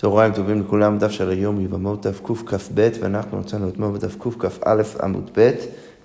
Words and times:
צהריים 0.00 0.32
טובים 0.32 0.60
לכולם, 0.60 0.98
דף 0.98 1.10
של 1.10 1.30
היום 1.30 1.60
יבמות 1.60 2.06
דף 2.06 2.20
קכ"ב, 2.24 2.88
ואנחנו 3.00 3.38
מצאנו 3.38 3.68
אתמול 3.68 3.90
בדף 3.90 4.16
קכ"א 4.18 4.82
עמוד 5.02 5.30
ב', 5.38 5.50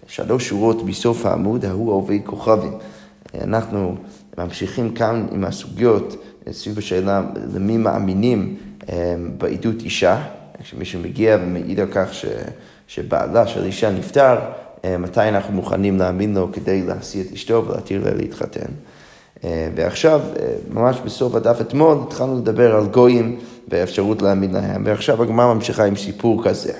שלוש 0.08 0.48
שורות 0.50 0.86
בסוף 0.86 1.26
העמוד, 1.26 1.66
ההוא 1.66 1.92
עובד 1.92 2.18
כוכבים. 2.26 2.72
אנחנו 3.42 3.96
ממשיכים 4.38 4.94
כאן 4.94 5.28
עם 5.32 5.44
הסוגיות 5.44 6.16
סביב 6.52 6.78
השאלה 6.78 7.22
למי 7.54 7.78
מאמינים 7.78 8.56
אה, 8.90 9.16
בעדות 9.38 9.82
אישה, 9.82 10.24
כשמישהו 10.64 11.02
מגיע 11.02 11.38
ומעיד 11.42 11.80
על 11.80 11.88
כך 11.92 12.14
ש, 12.14 12.26
שבעלה 12.88 13.48
של 13.48 13.66
אישה 13.66 13.92
נפטר, 13.92 14.38
אה, 14.86 14.98
מתי 14.98 15.30
אנחנו 15.30 15.54
מוכנים 15.54 15.98
להאמין 15.98 16.34
לו 16.34 16.50
כדי 16.54 16.82
להשיא 16.82 17.24
את 17.24 17.32
אשתו 17.34 17.66
ולהתיר 17.68 18.06
לה 18.06 18.14
להתחתן. 18.14 18.72
אה, 19.46 19.70
ועכשיו, 19.76 20.22
ממש 20.74 20.98
בסוף 21.06 21.36
הדף 21.36 21.62
אתמול, 21.62 21.98
התחלנו 22.08 22.38
לדבר 22.38 22.76
על 22.76 22.86
גויים. 22.86 23.40
באפשרות 23.68 24.22
להאמין 24.22 24.54
להם. 24.54 24.84
ועכשיו 24.86 25.24
הגמרא 25.24 25.54
ממשיכה 25.54 25.86
עם 25.86 25.96
סיפור 25.96 26.44
כזה. 26.44 26.74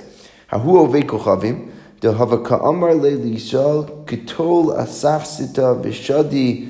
ההוא 0.50 0.78
עובד 0.78 1.00
כוכבים, 1.06 1.68
דהבה 2.02 2.36
כאמר 2.44 2.94
לי 3.02 3.16
לישראל, 3.16 3.78
כתול 4.06 4.72
אסף 4.76 5.24
סיתה 5.24 5.72
ושדי, 5.82 6.64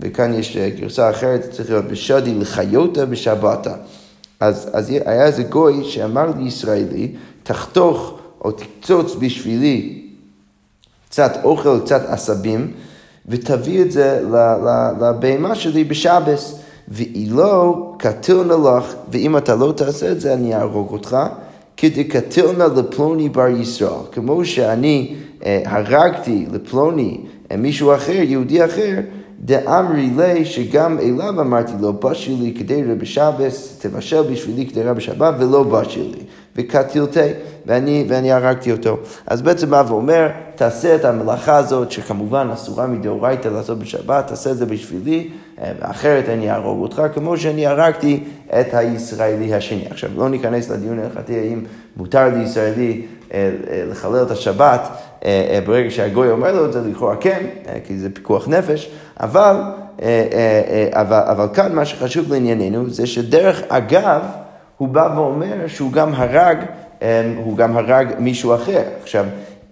וכאן 0.00 0.34
יש 0.34 0.56
גרסה 0.56 1.10
אחרת, 1.10 1.50
צריך 1.50 1.70
להיות 1.70 1.84
ושדי 1.88 2.34
לחיותה 2.34 3.06
בשבתה. 3.06 3.74
אז, 4.40 4.70
אז 4.72 4.90
היה 4.90 5.26
איזה 5.26 5.42
גוי 5.42 5.84
שאמר 5.84 6.26
לישראלי, 6.38 7.12
תחתוך 7.42 8.18
או 8.44 8.52
תקצוץ 8.52 9.14
בשבילי 9.14 10.02
קצת 11.08 11.32
אוכל, 11.44 11.80
קצת 11.84 12.02
עשבים, 12.08 12.72
ותביא 13.26 13.82
את 13.82 13.92
זה 13.92 14.20
לבהמה 15.00 15.54
שלי 15.54 15.84
בשבס. 15.84 16.60
ואילו 16.90 17.94
קטילנה 17.98 18.54
לך, 18.56 18.94
ואם 19.12 19.36
אתה 19.36 19.54
לא 19.54 19.72
תעשה 19.76 20.12
את 20.12 20.20
זה, 20.20 20.34
אני 20.34 20.54
אהרוג 20.54 20.92
אותך, 20.92 21.16
כדקטילנה 21.76 22.66
לפלוני 22.66 23.28
בר 23.28 23.48
ישראל. 23.48 24.04
כמו 24.12 24.44
שאני 24.44 25.14
אה, 25.44 25.62
הרגתי 25.66 26.46
לפלוני 26.52 27.20
אה, 27.50 27.56
מישהו 27.56 27.94
אחר, 27.94 28.12
יהודי 28.12 28.64
אחר, 28.64 29.00
דאמרי 29.40 30.10
לי 30.16 30.44
שגם 30.44 30.98
אליו 30.98 31.40
אמרתי 31.40 31.72
לו, 31.80 31.92
בשי 31.92 32.34
לי 32.34 32.54
כדי 32.58 32.84
רבי 32.84 33.06
שבס, 33.06 33.78
תבשל 33.80 34.22
בשבילי 34.22 34.66
כדי 34.66 34.82
רבי 34.82 35.00
שבת, 35.00 35.34
ולא 35.38 35.62
בשי 35.62 36.02
לי. 36.02 36.22
וקטילתי, 36.56 37.20
ואני, 37.66 38.04
ואני 38.08 38.32
הרגתי 38.32 38.72
אותו. 38.72 38.98
אז 39.26 39.42
בעצם 39.42 39.70
בא 39.70 39.82
ואומר, 39.88 40.28
תעשה 40.54 40.94
את 40.94 41.04
המלאכה 41.04 41.56
הזאת, 41.56 41.90
שכמובן 41.90 42.48
אסורה 42.52 42.86
מדאורייתא 42.86 43.48
לעשות 43.48 43.78
בשבת, 43.78 44.26
תעשה 44.26 44.50
את 44.50 44.56
זה 44.56 44.66
בשבילי, 44.66 45.28
אה, 45.62 45.72
אחרת 45.80 46.28
אני 46.28 46.50
אהרוג 46.50 46.82
אותך, 46.82 47.02
כמו 47.14 47.36
שאני 47.36 47.66
הרגתי 47.66 48.24
את 48.60 48.74
הישראלי 48.74 49.54
השני. 49.54 49.84
עכשיו, 49.90 50.10
לא 50.16 50.28
ניכנס 50.28 50.70
לדיון 50.70 50.98
ההלכתי 50.98 51.38
האם 51.38 51.64
מותר 51.96 52.28
לישראלי 52.28 53.06
אה, 53.34 53.50
אה, 53.70 53.84
לחלל 53.90 54.22
את 54.22 54.30
השבת 54.30 54.88
ברגע 55.66 55.90
שהגוי 55.90 56.30
אומר 56.30 56.52
לו 56.52 56.66
את 56.66 56.72
זה, 56.72 56.80
לכאורה 56.80 57.16
כן, 57.16 57.46
כי 57.84 57.98
זה 57.98 58.10
פיקוח 58.10 58.48
נפש, 58.48 58.90
אבל, 59.20 59.56
אבל, 60.92 61.20
אבל 61.30 61.46
כאן 61.54 61.74
מה 61.74 61.84
שחשוב 61.84 62.32
לענייננו 62.32 62.90
זה 62.90 63.06
שדרך 63.06 63.62
אגב, 63.68 64.22
הוא 64.80 64.88
בא 64.88 65.12
ואומר 65.16 65.66
שהוא 65.66 65.92
גם 65.92 66.14
הרג, 66.14 66.56
הוא 67.44 67.56
גם 67.56 67.76
הרג 67.76 68.08
מישהו 68.18 68.54
אחר. 68.54 68.82
עכשיו, 69.02 69.24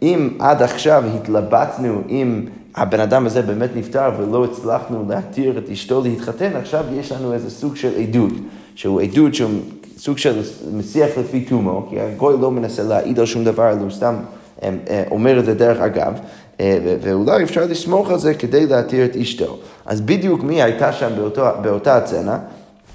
אם 0.03 0.31
עד 0.39 0.63
עכשיו 0.63 1.05
התלבטנו 1.17 2.03
אם 2.09 2.47
הבן 2.77 3.01
אדם 3.01 3.27
הזה 3.27 3.43
באמת 3.43 3.71
נפטר 3.77 4.11
ולא 4.19 4.45
הצלחנו 4.45 5.05
להתיר 5.09 5.59
את 5.59 5.71
אשתו 5.71 6.03
להתחתן, 6.03 6.57
עכשיו 6.57 6.85
יש 6.93 7.13
לנו 7.13 7.33
איזה 7.33 7.51
סוג 7.51 7.77
של 7.77 7.91
עדות, 8.01 8.33
שהוא 8.75 9.01
עדות 9.01 9.35
שהוא 9.35 9.51
סוג 9.97 10.19
של 10.19 10.41
משיח 10.73 11.19
לפי 11.19 11.41
תומו, 11.41 11.87
כי 11.91 12.01
הגוי 12.01 12.35
לא 12.41 12.51
מנסה 12.51 12.83
להעיד 12.83 13.21
על 13.21 13.27
שום 13.27 13.45
דבר, 13.45 13.73
אלא 13.73 13.81
הוא 13.81 13.91
סתם 13.91 14.15
אה, 14.63 15.05
אומר 15.11 15.39
את 15.39 15.45
זה 15.45 15.55
דרך 15.55 15.81
אגב, 15.81 16.13
אה, 16.61 16.79
ואולי 17.03 17.45
אפשר 17.45 17.65
לסמוך 17.65 18.11
על 18.11 18.19
זה 18.19 18.35
כדי 18.35 18.67
להתיר 18.67 19.05
את 19.05 19.17
אשתו. 19.17 19.59
אז 19.87 20.01
בדיוק 20.01 20.43
מי 20.43 20.63
הייתה 20.63 20.93
שם 20.93 21.11
באותו, 21.17 21.47
באותה 21.63 21.97
הצנה? 21.97 22.39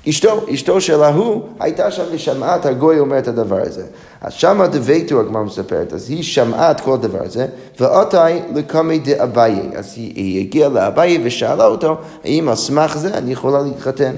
אשתו, 0.10 0.42
אשתו 0.54 0.82
של 0.82 1.04
ההוא, 1.04 1.42
הייתה 1.60 1.92
שם 1.92 2.04
ושמעה 2.12 2.56
את 2.56 2.66
הגוי 2.66 3.00
אומר 3.00 3.20
את 3.20 3.28
הדבר 3.28 3.60
הזה. 3.62 3.84
אז 4.22 4.34
שמה 4.34 4.68
דביתו, 4.68 5.20
הגמרא 5.20 5.44
מספרת, 5.44 5.94
אז 5.94 6.10
היא 6.10 6.24
שמעה 6.24 6.72
את 6.72 6.82
כל 6.82 6.94
הדבר 6.94 7.24
הזה, 7.24 7.48
ואותי 7.80 8.18
לקמי 8.56 9.00
דאביי. 9.00 9.60
אז 9.76 9.94
היא, 9.96 10.14
היא 10.16 10.40
הגיעה 10.40 10.70
לאביי 10.70 11.22
ושאלה 11.24 11.66
אותו, 11.66 11.98
האם 12.24 12.50
על 12.50 12.56
סמך 12.56 12.98
זה 12.98 13.18
אני 13.18 13.32
יכולה 13.32 13.62
להתחתן? 13.62 14.16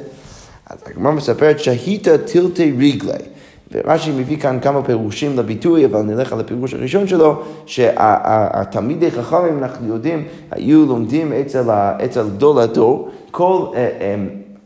אז 0.69 0.77
הגמרא 0.85 1.11
מספרת 1.11 1.59
שהיתה 1.59 2.17
טילטי 2.17 2.71
רגלי. 2.71 3.23
ורש"י 3.71 4.11
מביא 4.11 4.37
כאן 4.37 4.59
כמה 4.61 4.83
פירושים 4.83 5.37
לביטוי, 5.37 5.85
אבל 5.85 6.01
נלך 6.01 6.33
על 6.33 6.39
הפירוש 6.39 6.73
הראשון 6.73 7.07
שלו, 7.07 7.41
שהתלמידי 7.65 9.11
חכמים, 9.11 9.57
אנחנו 9.57 9.87
יודעים, 9.87 10.23
היו 10.51 10.85
לומדים 10.85 11.33
אצל, 11.33 11.69
אצל 12.05 12.23
גדול 12.29 12.59
הדור, 12.59 13.09
כל... 13.31 13.65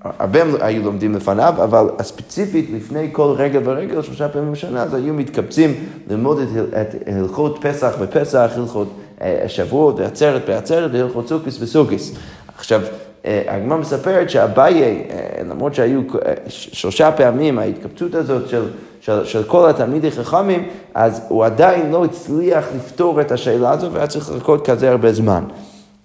הרבה 0.04 0.40
היו 0.62 0.84
לומדים 0.84 1.16
לפניו, 1.16 1.54
אבל 1.64 1.90
ספציפית 2.02 2.70
לפני 2.74 3.10
כל 3.12 3.34
רגע 3.38 3.60
ורגע, 3.64 4.04
שלושה 4.04 4.30
פעמים 4.30 4.52
בשנה, 4.52 4.84
אז 4.84 4.94
היו 4.94 5.14
מתקבצים 5.14 5.74
ללמוד 6.10 6.40
את, 6.82 6.96
הלכות 7.08 7.58
פסח 7.62 7.96
ופסח, 8.00 8.52
הלכות 8.56 8.88
אה, 9.22 9.44
שבועות 9.48 10.00
ועצרת 10.00 10.46
בעצרת 10.48 10.92
והלכות 10.94 11.28
סוכיס 11.28 11.62
וסוכיס. 11.62 12.16
עכשיו, 12.58 12.82
אה, 13.26 13.44
הגמרא 13.48 13.78
מספרת 13.78 14.30
שאביי, 14.30 14.84
אה, 14.84 15.44
למרות 15.50 15.76
שהיו 15.76 16.02
שלושה 16.48 17.12
פעמים 17.12 17.60
ההתקבצות 17.60 18.16
הזאת 18.16 18.50
של, 18.50 18.64
של, 19.02 19.26
של 19.26 19.44
כל 19.44 19.70
התלמידי 19.70 20.12
חכמים, 20.12 20.68
אז 20.94 21.22
הוא 21.28 21.46
עדיין 21.46 21.92
לא 21.92 22.06
הצליח 22.06 22.66
לפתור 22.76 23.22
את 23.22 23.32
השאלה 23.32 23.72
הזו 23.72 23.92
והיה 23.92 24.08
צריך 24.08 24.32
לחכות 24.32 24.70
כזה 24.70 24.90
הרבה 24.90 25.14
זמן. 25.14 25.44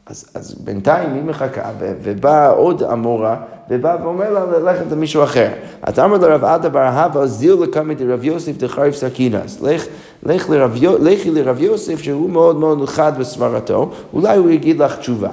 אז, 0.06 0.30
אז 0.34 0.54
בינתיים 0.54 1.14
היא 1.14 1.22
מחכה, 1.22 1.70
ובאה 1.78 2.48
עוד 2.48 2.82
המורה, 2.82 3.36
ובא 3.70 3.96
ואומר 4.02 4.30
לה 4.30 4.58
ללכת 4.58 4.92
למישהו 4.92 5.22
אחר. 5.22 5.48
אז 5.82 5.98
אמר 5.98 6.16
לרב 6.16 6.44
עדה 6.44 6.68
בר 6.68 6.80
אהבה, 6.82 7.26
זיל 7.26 7.54
לקמת 7.62 8.00
לרב 8.00 8.24
יוסף 8.24 8.56
דחריף 8.56 8.94
סכינס. 8.94 9.62
לך, 9.62 9.84
לך 10.22 10.50
לרב, 10.50 10.76
לכי 11.00 11.30
לרב 11.30 11.60
יוסף 11.60 12.02
שהוא 12.02 12.30
מאוד 12.30 12.56
מאוד 12.56 12.88
חד 12.88 13.12
בסברתו, 13.18 13.90
אולי 14.12 14.36
הוא 14.36 14.50
יגיד 14.50 14.78
לך 14.78 14.98
תשובה. 14.98 15.30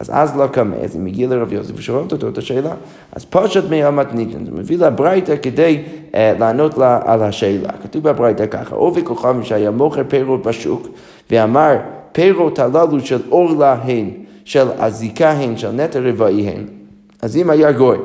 אז 0.00 0.10
אז 0.12 0.36
לא 0.36 0.46
קמה, 0.46 0.76
אז 0.76 0.94
היא 0.94 1.02
מגיעה 1.02 1.30
לרב 1.30 1.52
יוסף 1.52 1.72
ושואלת 1.76 2.12
אותו 2.12 2.28
את 2.28 2.38
השאלה. 2.38 2.74
אז 3.12 3.24
פשט 3.24 3.64
מהמתניתן, 3.70 4.44
זה 4.44 4.50
מביא 4.52 4.78
לה 4.78 4.90
ברייתא 4.90 5.34
כדי 5.42 5.82
uh, 6.12 6.14
לענות 6.38 6.78
לה 6.78 7.00
על 7.04 7.22
השאלה. 7.22 7.68
כתוב 7.82 8.02
בברייתא 8.02 8.46
ככה, 8.46 8.76
עובי 8.76 9.04
כוכבים 9.04 9.42
שהיה 9.42 9.70
מוכר 9.70 10.02
פירות 10.08 10.42
בשוק, 10.42 10.88
ואמר 11.30 11.76
פירות 12.12 12.58
הללו 12.58 13.00
של 13.00 13.20
אורלה 13.30 13.72
הן, 13.72 14.10
של 14.44 14.66
הזיקה 14.78 15.30
הן, 15.30 15.56
של 15.56 15.70
נטע 15.70 16.00
רבעי 16.00 16.48
הן. 16.48 16.64
אז 17.22 17.36
אם 17.36 17.50
היה 17.50 17.72
גוי 17.72 17.98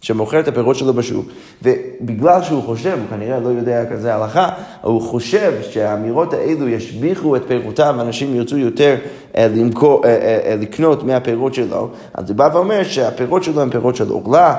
שמוכר 0.00 0.40
את 0.40 0.48
הפירות 0.48 0.76
שלו 0.76 0.94
בשוק, 0.94 1.26
ובגלל 1.62 2.42
שהוא 2.42 2.62
חושב, 2.62 2.98
הוא 2.98 3.10
כנראה 3.10 3.40
לא 3.40 3.48
יודע 3.48 3.86
כזה 3.90 4.14
הלכה, 4.14 4.48
הוא 4.82 5.02
חושב 5.02 5.52
שהאמירות 5.70 6.32
האלו 6.32 6.68
ישביחו 6.68 7.36
את 7.36 7.42
פירותיו, 7.46 7.94
ואנשים 7.98 8.36
ירצו 8.36 8.58
יותר 8.58 8.96
אה, 9.36 9.48
למכור, 9.48 10.04
אה, 10.04 10.10
אה, 10.44 10.56
לקנות 10.56 11.02
מהפירות 11.02 11.54
שלו, 11.54 11.88
אז 12.14 12.30
הוא 12.30 12.36
בא 12.36 12.48
ואומר 12.52 12.82
שהפירות 12.82 13.44
שלו 13.44 13.62
הם 13.62 13.70
פירות 13.70 13.96
של 13.96 14.08
עורלה. 14.08 14.56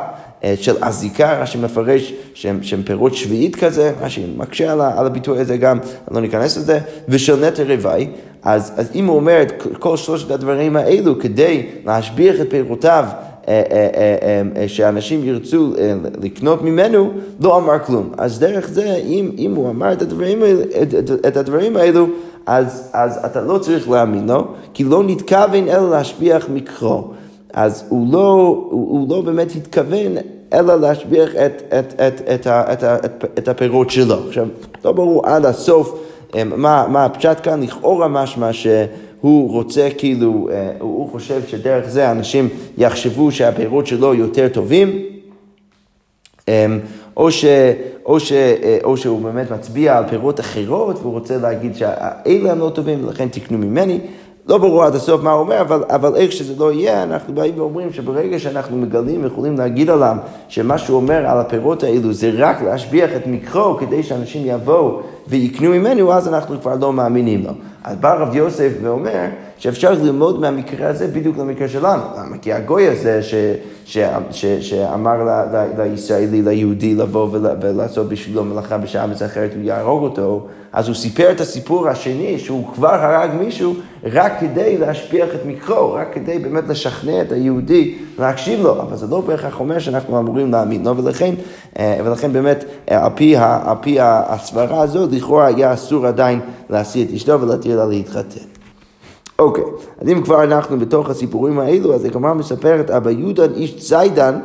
של 0.55 0.75
אזיקה, 0.81 1.41
רש"י 1.41 1.57
מפרש 1.57 2.13
שהם, 2.33 2.63
שהם 2.63 2.83
פירות 2.83 3.15
שביעית 3.15 3.55
כזה, 3.55 3.93
רש"י 4.01 4.25
מקשה 4.37 4.71
על, 4.71 4.81
על 4.81 5.05
הביטוי 5.05 5.39
הזה 5.39 5.57
גם, 5.57 5.79
לא 6.11 6.21
ניכנס 6.21 6.57
לזה, 6.57 6.79
ושל 7.09 7.47
נטר 7.47 7.71
רוואי, 7.71 8.07
אז, 8.43 8.71
אז 8.77 8.89
אם 8.95 9.05
הוא 9.05 9.15
אומר 9.15 9.41
את 9.41 9.63
כל 9.79 9.97
שלושת 9.97 10.31
הדברים 10.31 10.75
האלו 10.75 11.19
כדי 11.19 11.65
להשביח 11.85 12.41
את 12.41 12.49
פירותיו 12.49 13.05
אה, 13.47 13.61
אה, 13.71 14.51
אה, 14.61 14.67
שאנשים 14.67 15.23
ירצו 15.23 15.73
לקנות 16.21 16.61
ממנו, 16.61 17.11
לא 17.41 17.57
אמר 17.57 17.79
כלום. 17.79 18.11
אז 18.17 18.39
דרך 18.39 18.67
זה, 18.67 18.95
אם, 18.95 19.31
אם 19.37 19.55
הוא 19.55 19.69
אמר 19.69 19.93
את 19.93 20.01
הדברים, 20.01 20.43
את, 20.81 20.93
את, 20.93 21.25
את 21.27 21.37
הדברים 21.37 21.77
האלו, 21.77 22.07
אז, 22.45 22.89
אז 22.93 23.19
אתה 23.25 23.41
לא 23.41 23.57
צריך 23.57 23.89
להאמין 23.89 24.27
לו, 24.27 24.47
כי 24.73 24.83
לא 24.83 25.03
נתכוון 25.03 25.67
אלא 25.69 25.91
להשביח 25.91 26.47
מקרו. 26.49 27.13
אז 27.53 27.83
הוא 27.89 28.13
לא, 28.13 28.65
הוא, 28.69 28.99
הוא 28.99 29.09
לא 29.09 29.21
באמת 29.21 29.55
התכוון 29.55 30.11
אלא 30.53 30.75
להשביח 30.75 31.29
את, 31.35 31.61
את, 31.79 31.93
את, 32.01 32.21
את, 32.31 32.47
את, 32.47 32.83
את, 32.83 33.25
את 33.37 33.47
הפירות 33.47 33.89
שלו. 33.89 34.15
עכשיו, 34.27 34.47
לא 34.85 34.91
ברור 34.91 35.25
עד 35.25 35.45
הסוף 35.45 35.99
מה, 36.45 36.85
מה 36.89 37.05
הפשט 37.05 37.37
כאן, 37.43 37.63
לכאורה 37.63 38.07
משמע 38.07 38.53
ש... 38.53 38.67
הוא 39.21 39.51
רוצה 39.51 39.89
כאילו, 39.97 40.49
אה, 40.51 40.71
הוא 40.79 41.09
חושב 41.09 41.41
שדרך 41.47 41.89
זה 41.89 42.11
אנשים 42.11 42.49
יחשבו 42.77 43.31
שהפירות 43.31 43.87
שלו 43.87 44.13
יותר 44.13 44.47
טובים, 44.47 45.01
אמ, 46.47 46.79
או, 47.17 47.31
ש, 47.31 47.45
או, 48.05 48.19
ש, 48.19 48.31
אה, 48.31 48.77
או 48.83 48.97
שהוא 48.97 49.21
באמת 49.21 49.51
מצביע 49.51 49.97
על 49.97 50.03
פירות 50.09 50.39
אחרות 50.39 50.99
והוא 51.01 51.13
רוצה 51.13 51.37
להגיד 51.37 51.75
שאלה 51.75 52.51
הם 52.51 52.59
לא 52.59 52.71
טובים 52.75 53.05
ולכן 53.05 53.27
תקנו 53.27 53.57
ממני. 53.57 53.99
לא 54.47 54.57
ברור 54.57 54.83
עד 54.83 54.95
הסוף 54.95 55.21
מה 55.23 55.31
הוא 55.31 55.39
אומר, 55.39 55.61
אבל, 55.61 55.83
אבל 55.89 56.15
איך 56.15 56.31
שזה 56.31 56.53
לא 56.57 56.71
יהיה, 56.71 57.03
אנחנו 57.03 57.35
באים 57.35 57.53
ואומרים 57.57 57.93
שברגע 57.93 58.39
שאנחנו 58.39 58.77
מגלים 58.77 59.23
ויכולים 59.23 59.57
להגיד 59.57 59.89
עליו 59.89 60.15
שמה 60.47 60.77
שהוא 60.77 60.97
אומר 60.97 61.27
על 61.27 61.39
הפירות 61.39 61.83
האלו 61.83 62.13
זה 62.13 62.31
רק 62.37 62.61
להשביח 62.61 63.09
את 63.15 63.27
מקרו 63.27 63.77
כדי 63.77 64.03
שאנשים 64.03 64.41
יבואו 64.45 65.01
ויקנו 65.27 65.69
ממנו, 65.69 66.13
אז 66.13 66.27
אנחנו 66.27 66.61
כבר 66.61 66.75
לא 66.81 66.93
מאמינים 66.93 67.43
לו. 67.43 67.51
אז 67.83 67.97
בא 67.97 68.13
רב 68.13 68.35
יוסף 68.35 68.71
ואומר 68.81 69.25
שאפשר 69.57 69.91
ללמוד 69.91 70.39
מהמקרה 70.39 70.89
הזה 70.89 71.07
בדיוק 71.07 71.37
למקרה 71.37 71.67
שלנו. 71.67 72.03
למה? 72.17 72.37
כי 72.37 72.53
הגוי 72.53 72.87
הזה 72.87 73.23
ש, 73.23 73.33
ש, 73.85 73.97
ש, 74.31 74.45
שאמר 74.45 75.23
ל, 75.23 75.29
ל, 75.29 75.81
לישראלי, 75.81 76.41
ליהודי, 76.41 76.95
לבוא 76.95 77.27
ולעשות 77.31 78.09
בשבילו 78.09 78.43
מלאכה 78.43 78.77
בשעה 78.77 79.05
אחרת, 79.25 79.51
הוא 79.55 79.63
יהרוג 79.63 80.03
אותו, 80.03 80.47
אז 80.73 80.87
הוא 80.87 80.95
סיפר 80.95 81.31
את 81.31 81.41
הסיפור 81.41 81.89
השני, 81.89 82.39
שהוא 82.39 82.65
כבר 82.73 82.93
הרג 82.93 83.29
מישהו, 83.39 83.73
רק 84.03 84.33
כדי 84.39 84.77
להשפיח 84.77 85.29
את 85.35 85.45
מקרו, 85.45 85.93
רק 85.93 86.07
כדי 86.13 86.39
באמת 86.39 86.63
לשכנע 86.67 87.21
את 87.21 87.31
היהודי 87.31 87.95
להקשיב 88.19 88.61
לו, 88.61 88.81
אבל 88.81 88.97
זה 88.97 89.07
לא 89.07 89.21
בהכרח 89.21 89.59
אומר 89.59 89.79
שאנחנו 89.79 90.19
אמורים 90.19 90.51
להאמין 90.51 90.85
לו, 90.85 90.97
ולכן, 90.97 91.35
אה, 91.79 91.99
ולכן 92.05 92.33
באמת, 92.33 92.63
אה, 92.91 93.05
על 93.05 93.11
פי, 93.15 93.37
על 93.37 93.75
פי 93.81 93.97
הסברה 94.01 94.81
הזאת, 94.81 95.11
לכאורה 95.11 95.45
היה 95.45 95.73
אסור 95.73 96.07
עדיין 96.07 96.39
להשיא 96.69 97.05
את 97.05 97.13
אשתו 97.13 97.41
ולהתיר 97.41 97.77
לה 97.77 97.85
להתחתן. 97.85 98.56
אוקיי, 99.39 99.63
אז 100.01 100.09
אם 100.09 100.21
כבר 100.21 100.43
אנחנו 100.43 100.79
בתוך 100.79 101.09
הסיפורים 101.09 101.59
האלו, 101.59 101.93
אז 101.93 102.05
הגמרא 102.05 102.33
מספרת, 102.33 102.89
אבא 102.89 103.11
יהודן 103.11 103.53
איש 103.53 103.87
ציידן 103.87 104.39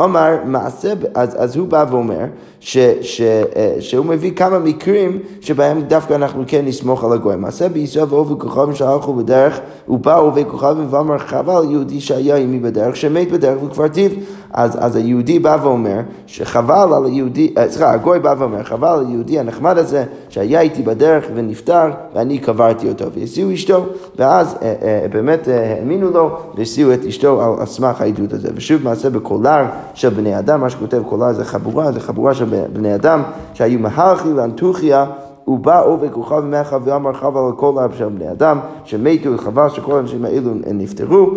אמר 0.00 0.36
מעשה, 0.44 0.92
אז, 1.14 1.36
אז 1.38 1.56
הוא 1.56 1.68
בא 1.68 1.84
ואומר 1.90 2.24
ש, 2.60 2.78
ש, 3.00 3.20
אה, 3.20 3.76
שהוא 3.80 4.06
מביא 4.06 4.32
כמה 4.36 4.58
מקרים 4.58 5.18
שבהם 5.40 5.82
דווקא 5.82 6.14
אנחנו 6.14 6.44
כן 6.46 6.64
נסמוך 6.64 7.04
על 7.04 7.12
הגוי. 7.12 7.36
מעשה 7.36 7.68
בישראל 7.68 8.06
ואובי 8.08 8.34
כוכבים 8.38 8.74
שהלכו 8.74 9.14
בדרך, 9.14 9.60
ובאו 9.88 10.20
אובי 10.20 10.44
כוכבים 10.44 10.86
ואמר 10.90 11.18
חבל 11.18 11.64
יהודי 11.70 12.00
שהיה 12.00 12.36
עימי 12.36 12.58
בדרך, 12.58 12.96
שמת 12.96 13.32
בדרך 13.32 13.62
וכבר 13.62 13.88
טיב. 13.88 14.14
אז, 14.52 14.76
אז 14.80 14.96
היהודי 14.96 15.38
בא 15.38 15.56
ואומר 15.62 16.00
שחבל 16.26 16.94
על 16.96 17.04
היהודי, 17.04 17.54
אה, 17.58 17.70
סליחה, 17.70 17.92
הגוי 17.92 18.18
בא 18.18 18.34
ואומר, 18.38 18.62
חבל 18.62 18.88
על 18.88 19.06
היהודי 19.06 19.38
הנחמד 19.38 19.78
הזה 19.78 20.04
שהיה 20.28 20.60
איתי 20.60 20.82
בדרך 20.82 21.24
ונפטר 21.34 21.90
ואני 22.14 22.38
קברתי 22.38 22.88
אותו. 22.88 23.04
והסיעו 23.14 23.54
אשתו, 23.54 23.86
ואז 24.16 24.56
אה, 24.62 24.74
אה, 24.82 25.06
באמת 25.12 25.48
אה, 25.48 25.74
האמינו 25.78 26.10
לו 26.10 26.30
והסיעו 26.54 26.92
את 26.94 27.04
אשתו 27.04 27.56
על 27.60 27.66
סמך 27.66 28.00
העדות 28.00 28.32
הזה. 28.32 28.48
ושוב 28.54 28.82
מעשה 28.84 29.10
בקולר 29.10 29.64
של 29.94 30.08
בני 30.08 30.38
אדם, 30.38 30.60
מה 30.60 30.70
שכותב 30.70 31.02
קולר 31.08 31.32
זה 31.32 31.44
חבורה, 31.44 31.92
זה 31.92 32.00
חבורה 32.00 32.34
של 32.34 32.44
בני 32.72 32.94
אדם 32.94 33.22
שהיו 33.54 33.78
מהלכי 33.78 34.28
לאנטוכיה 34.28 35.06
ובא 35.48 35.84
עובד 35.84 36.10
כוכב 36.10 36.40
ממך 36.40 36.76
ואמר 36.84 37.12
חבל 37.12 37.40
על 37.40 37.52
כל 37.56 37.78
אב 37.84 37.94
של 37.98 38.08
בני 38.08 38.30
אדם 38.30 38.58
שמתו 38.84 39.32
וחבל 39.32 39.68
שכל 39.68 39.96
האנשים 39.96 40.24
האלו 40.24 40.50
נפטרו 40.66 41.30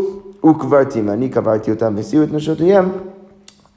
וקברתים, 0.45 1.09
אני 1.09 1.29
קברתי 1.29 1.71
אותם 1.71 1.93
והסיעו 1.95 2.23
את 2.23 2.33
נשותיהם 2.33 2.89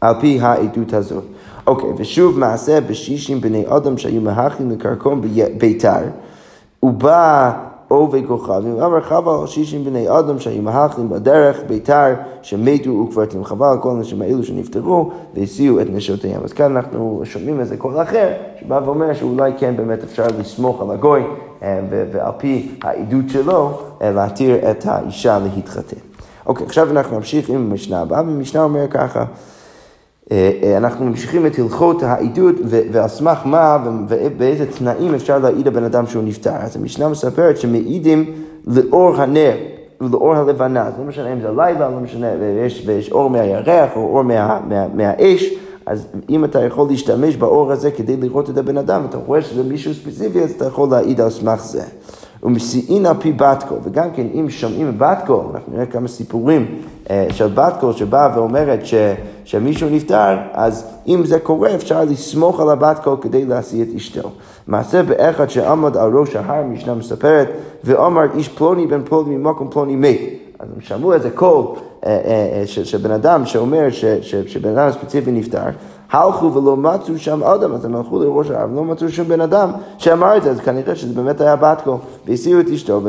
על 0.01 0.15
פי 0.21 0.41
העדות 0.41 0.93
הזאת. 0.93 1.25
אוקיי, 1.67 1.91
ושוב 1.97 2.39
מעשה 2.39 2.81
בשישים 2.81 3.41
בני 3.41 3.65
אדם 3.69 3.99
שהיו 3.99 4.21
מהכים 4.21 4.71
לקרקום 4.71 5.21
ביתר, 5.59 6.03
ובא 6.83 7.53
עובי 7.89 8.25
כוכבים, 8.27 8.81
אמר 8.81 9.01
חבל 9.01 9.47
שישים 9.47 9.85
בני 9.85 10.09
אדם 10.19 10.39
שהיו 10.39 10.63
מהלכים 10.63 11.09
בדרך 11.09 11.61
ביתר 11.69 12.15
שמתו 12.43 12.91
וקברתים, 12.91 13.45
חבל 13.45 13.67
על 13.67 13.79
כל 13.81 13.91
האנשים 13.91 14.23
האלו 14.23 14.45
שנפטרו 14.45 15.11
והסיעו 15.35 15.81
את 15.81 15.87
נשותיהם. 15.91 16.41
אז 16.45 16.53
כאן 16.53 16.77
אנחנו 16.77 17.23
שומעים 17.25 17.61
איזה 17.61 17.77
קול 17.77 18.03
אחר 18.03 18.33
שבא 18.61 18.81
ואומר 18.85 19.15
שאולי 19.15 19.53
כן 19.59 19.77
באמת 19.77 20.03
אפשר 20.03 20.27
לסמוך 20.39 20.83
על 20.83 20.91
הגוי 20.91 21.23
אה, 21.63 21.81
ועל 22.13 22.33
פי 22.39 22.69
העדות 22.83 23.25
שלו 23.29 23.79
אה, 24.03 24.11
להתיר 24.11 24.71
את 24.71 24.87
האישה 24.87 25.39
להתחתן. 25.39 26.14
אוקיי, 26.47 26.67
עכשיו 26.67 26.91
אנחנו 26.91 27.17
נמשיך 27.17 27.49
עם 27.49 27.71
המשנה 27.71 28.01
הבאה, 28.01 28.23
והמשנה 28.23 28.63
אומר 28.63 28.87
ככה 28.91 29.25
אה, 30.33 30.51
אה, 30.63 30.77
אנחנו 30.77 31.05
ממשיכים 31.07 31.47
את 31.47 31.59
הלכות 31.59 32.03
העדות 32.03 32.55
ועל 32.65 33.09
סמך 33.09 33.39
מה 33.45 33.79
ובאיזה 34.09 34.67
תנאים 34.79 35.15
אפשר 35.15 35.39
להעיד 35.39 35.67
הבן 35.69 35.85
אדם 35.85 36.07
שהוא 36.07 36.25
נפטר. 36.25 36.55
אז 36.55 36.77
המשנה 36.77 37.09
מספרת 37.09 37.59
שמעידים 37.59 38.35
לאור 38.67 39.17
הנר 39.17 39.57
ולאור 40.01 40.35
הלבנה, 40.35 40.91
זה 40.91 40.97
לא 40.99 41.05
משנה 41.05 41.33
אם 41.33 41.41
זה 41.41 41.49
לילה, 41.57 41.89
לא 41.89 42.01
משנה, 42.01 42.27
ויש, 42.41 42.83
ויש 42.87 43.13
אור 43.13 43.31
מהירח 43.31 43.91
או 43.97 44.01
אור 44.01 44.23
מה, 44.23 44.61
מה, 44.69 44.87
מהאש, 44.95 45.45
אז 45.87 46.07
אם 46.31 46.45
אתה 46.45 46.65
יכול 46.65 46.89
להשתמש 46.89 47.37
באור 47.37 47.73
הזה 47.73 47.91
כדי 47.91 48.17
לראות 48.17 48.51
את 48.51 48.59
הבן 48.59 48.79
אדם, 48.79 49.07
אתה 49.09 49.17
רואה 49.17 49.43
שזה 49.43 49.63
מישהו 49.63 49.95
ספציפי, 49.95 50.43
אז 50.43 50.51
אתה 50.51 50.65
יכול 50.65 50.89
להעיד 50.91 51.21
על 51.21 51.31
סמך 51.31 51.65
זה. 51.65 51.83
ומשיאין 52.45 53.07
על 53.07 53.15
פי 53.21 53.33
בת 53.33 53.65
קול, 53.69 53.79
וגם 53.85 54.11
כן 54.11 54.27
אם 54.35 54.51
שומעים 54.51 54.99
בת 54.99 55.19
קול, 55.27 55.45
אנחנו 55.55 55.73
נראה 55.73 55.87
כמה 55.87 56.09
סיפורים 56.09 56.67
אה, 57.11 57.27
של 57.31 57.47
בת 57.47 57.75
קול 57.81 57.93
שבאה 57.93 58.31
ואומרת 58.35 58.87
ש, 58.87 58.95
שמישהו 59.45 59.89
נפטר, 59.91 60.37
אז 60.53 60.87
אם 61.07 61.27
זה 61.27 61.39
קורה 61.39 61.75
אפשר 61.75 62.05
לסמוך 62.05 62.61
על 62.61 62.71
הבת 62.71 62.99
קול 62.99 63.17
כדי 63.21 63.45
להשיא 63.45 63.83
את 63.83 63.89
אשתו. 63.97 64.31
מעשה 64.67 65.03
באחד 65.03 65.51
שעמד 65.51 65.97
על 65.97 66.13
ראש 66.13 66.37
ההר, 66.37 66.65
משנה 66.65 66.95
מספרת, 66.95 67.49
ואמר 67.85 68.23
איש 68.35 68.49
פלוני 68.49 68.87
בן 68.87 69.03
פלוני 69.05 69.37
ממקום 69.37 69.69
פלוני 69.71 69.97
מת. 69.97 70.21
אז 70.59 70.69
הם 70.75 70.81
שמעו 70.81 71.13
איזה 71.13 71.31
קול 71.31 71.65
אה, 72.07 72.21
אה, 72.25 72.63
של 72.67 72.99
בן 72.99 73.11
אדם 73.11 73.47
שאומר 73.47 73.87
שבן 74.47 74.79
אדם 74.79 74.91
ספציפי 74.93 75.33
נפטר. 75.33 75.65
הלכו 76.15 76.55
ולא 76.55 76.77
מצאו 76.77 77.19
שם 77.19 77.43
אדם, 77.43 77.73
אז 77.73 77.85
הם 77.85 77.97
הלכו 77.97 78.19
לראש 78.19 78.51
ההר 78.51 78.73
ולא 78.73 78.85
מצאו 78.85 79.09
שום 79.09 79.29
בן 79.29 79.41
אדם 79.41 79.71
שאמר 79.99 80.37
את 80.37 80.43
זה, 80.43 80.51
אז 80.51 80.61
כנראה 80.61 80.97
שזה 80.97 81.15
באמת 81.15 81.41
היה 81.41 81.57
בת 81.57 81.81
קול, 81.85 81.97
והסיעו 82.27 82.61
את 82.61 82.69
אשתו 82.69 83.01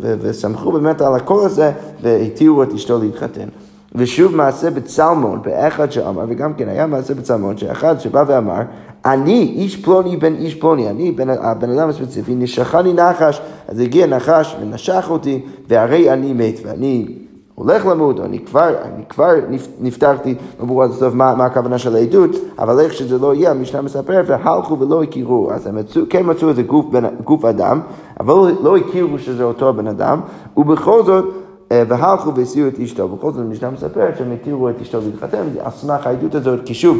וסמכו 0.00 0.72
באמת 0.72 1.00
על 1.00 1.14
הקול 1.14 1.44
הזה 1.44 1.72
והתירו 2.02 2.62
את 2.62 2.72
אשתו 2.72 2.98
להתחתן. 2.98 3.48
ושוב 3.94 4.36
מעשה 4.36 4.70
בצלמון, 4.70 5.42
באחד 5.42 5.92
שאמר, 5.92 6.24
וגם 6.28 6.54
כן 6.54 6.68
היה 6.68 6.86
מעשה 6.86 7.14
בצלמון, 7.14 7.56
שאחד 7.56 8.00
שבא 8.00 8.24
ואמר, 8.26 8.60
אני 9.04 9.54
איש 9.56 9.76
פלוני 9.76 10.16
בן 10.16 10.34
איש 10.34 10.54
פלוני, 10.54 10.90
אני 10.90 11.12
בן, 11.12 11.30
הבן 11.30 11.70
אדם 11.70 11.88
הספציפי, 11.88 12.34
נשכני 12.34 12.92
נחש, 12.92 13.40
אז 13.68 13.80
הגיע 13.80 14.06
נחש 14.06 14.56
ונשך 14.60 15.06
אותי, 15.10 15.40
והרי 15.68 16.12
אני 16.12 16.32
מת, 16.32 16.60
ואני 16.64 17.06
הולך 17.54 17.86
למות, 17.86 18.20
אני 18.20 18.38
כבר, 18.38 18.74
אני 18.82 19.04
כבר 19.08 19.34
נפטרתי, 19.80 20.34
לא 20.60 20.66
ברור 20.66 20.82
עד 20.82 20.90
הסוף 20.90 21.14
מה, 21.14 21.34
מה 21.34 21.44
הכוונה 21.44 21.78
של 21.78 21.96
העדות, 21.96 22.30
אבל 22.58 22.80
איך 22.80 22.92
שזה 22.92 23.18
לא 23.18 23.34
יהיה, 23.34 23.50
המשנה 23.50 23.82
מספרת, 23.82 24.24
והלכו 24.28 24.78
ולא 24.78 25.02
הכירו. 25.02 25.52
אז 25.52 25.66
הם 25.66 25.76
מצאו, 25.76 26.02
כן 26.10 26.22
מצאו 26.24 26.48
איזה 26.48 26.62
גוף, 26.62 26.86
בין, 26.92 27.04
גוף 27.24 27.44
אדם, 27.44 27.80
אבל 28.20 28.34
לא, 28.34 28.48
לא 28.62 28.76
הכירו 28.76 29.18
שזה 29.18 29.44
אותו 29.44 29.72
בן 29.72 29.86
אדם, 29.86 30.20
ובכל 30.56 31.04
זאת, 31.04 31.24
אה, 31.72 31.82
והלכו 31.88 32.34
והשיאו 32.34 32.68
את 32.68 32.80
אשתו. 32.80 33.08
בכל 33.08 33.32
זאת 33.32 33.40
המשנה 33.40 33.70
מספרת 33.70 34.18
שהם 34.18 34.32
התירו 34.32 34.68
את 34.68 34.80
אשתו 34.82 34.98
להתחתן, 35.00 35.46
על 35.64 35.70
סמך 35.70 36.06
העדות 36.06 36.34
הזאת, 36.34 36.60
כי 36.64 36.74
שוב, 36.74 36.98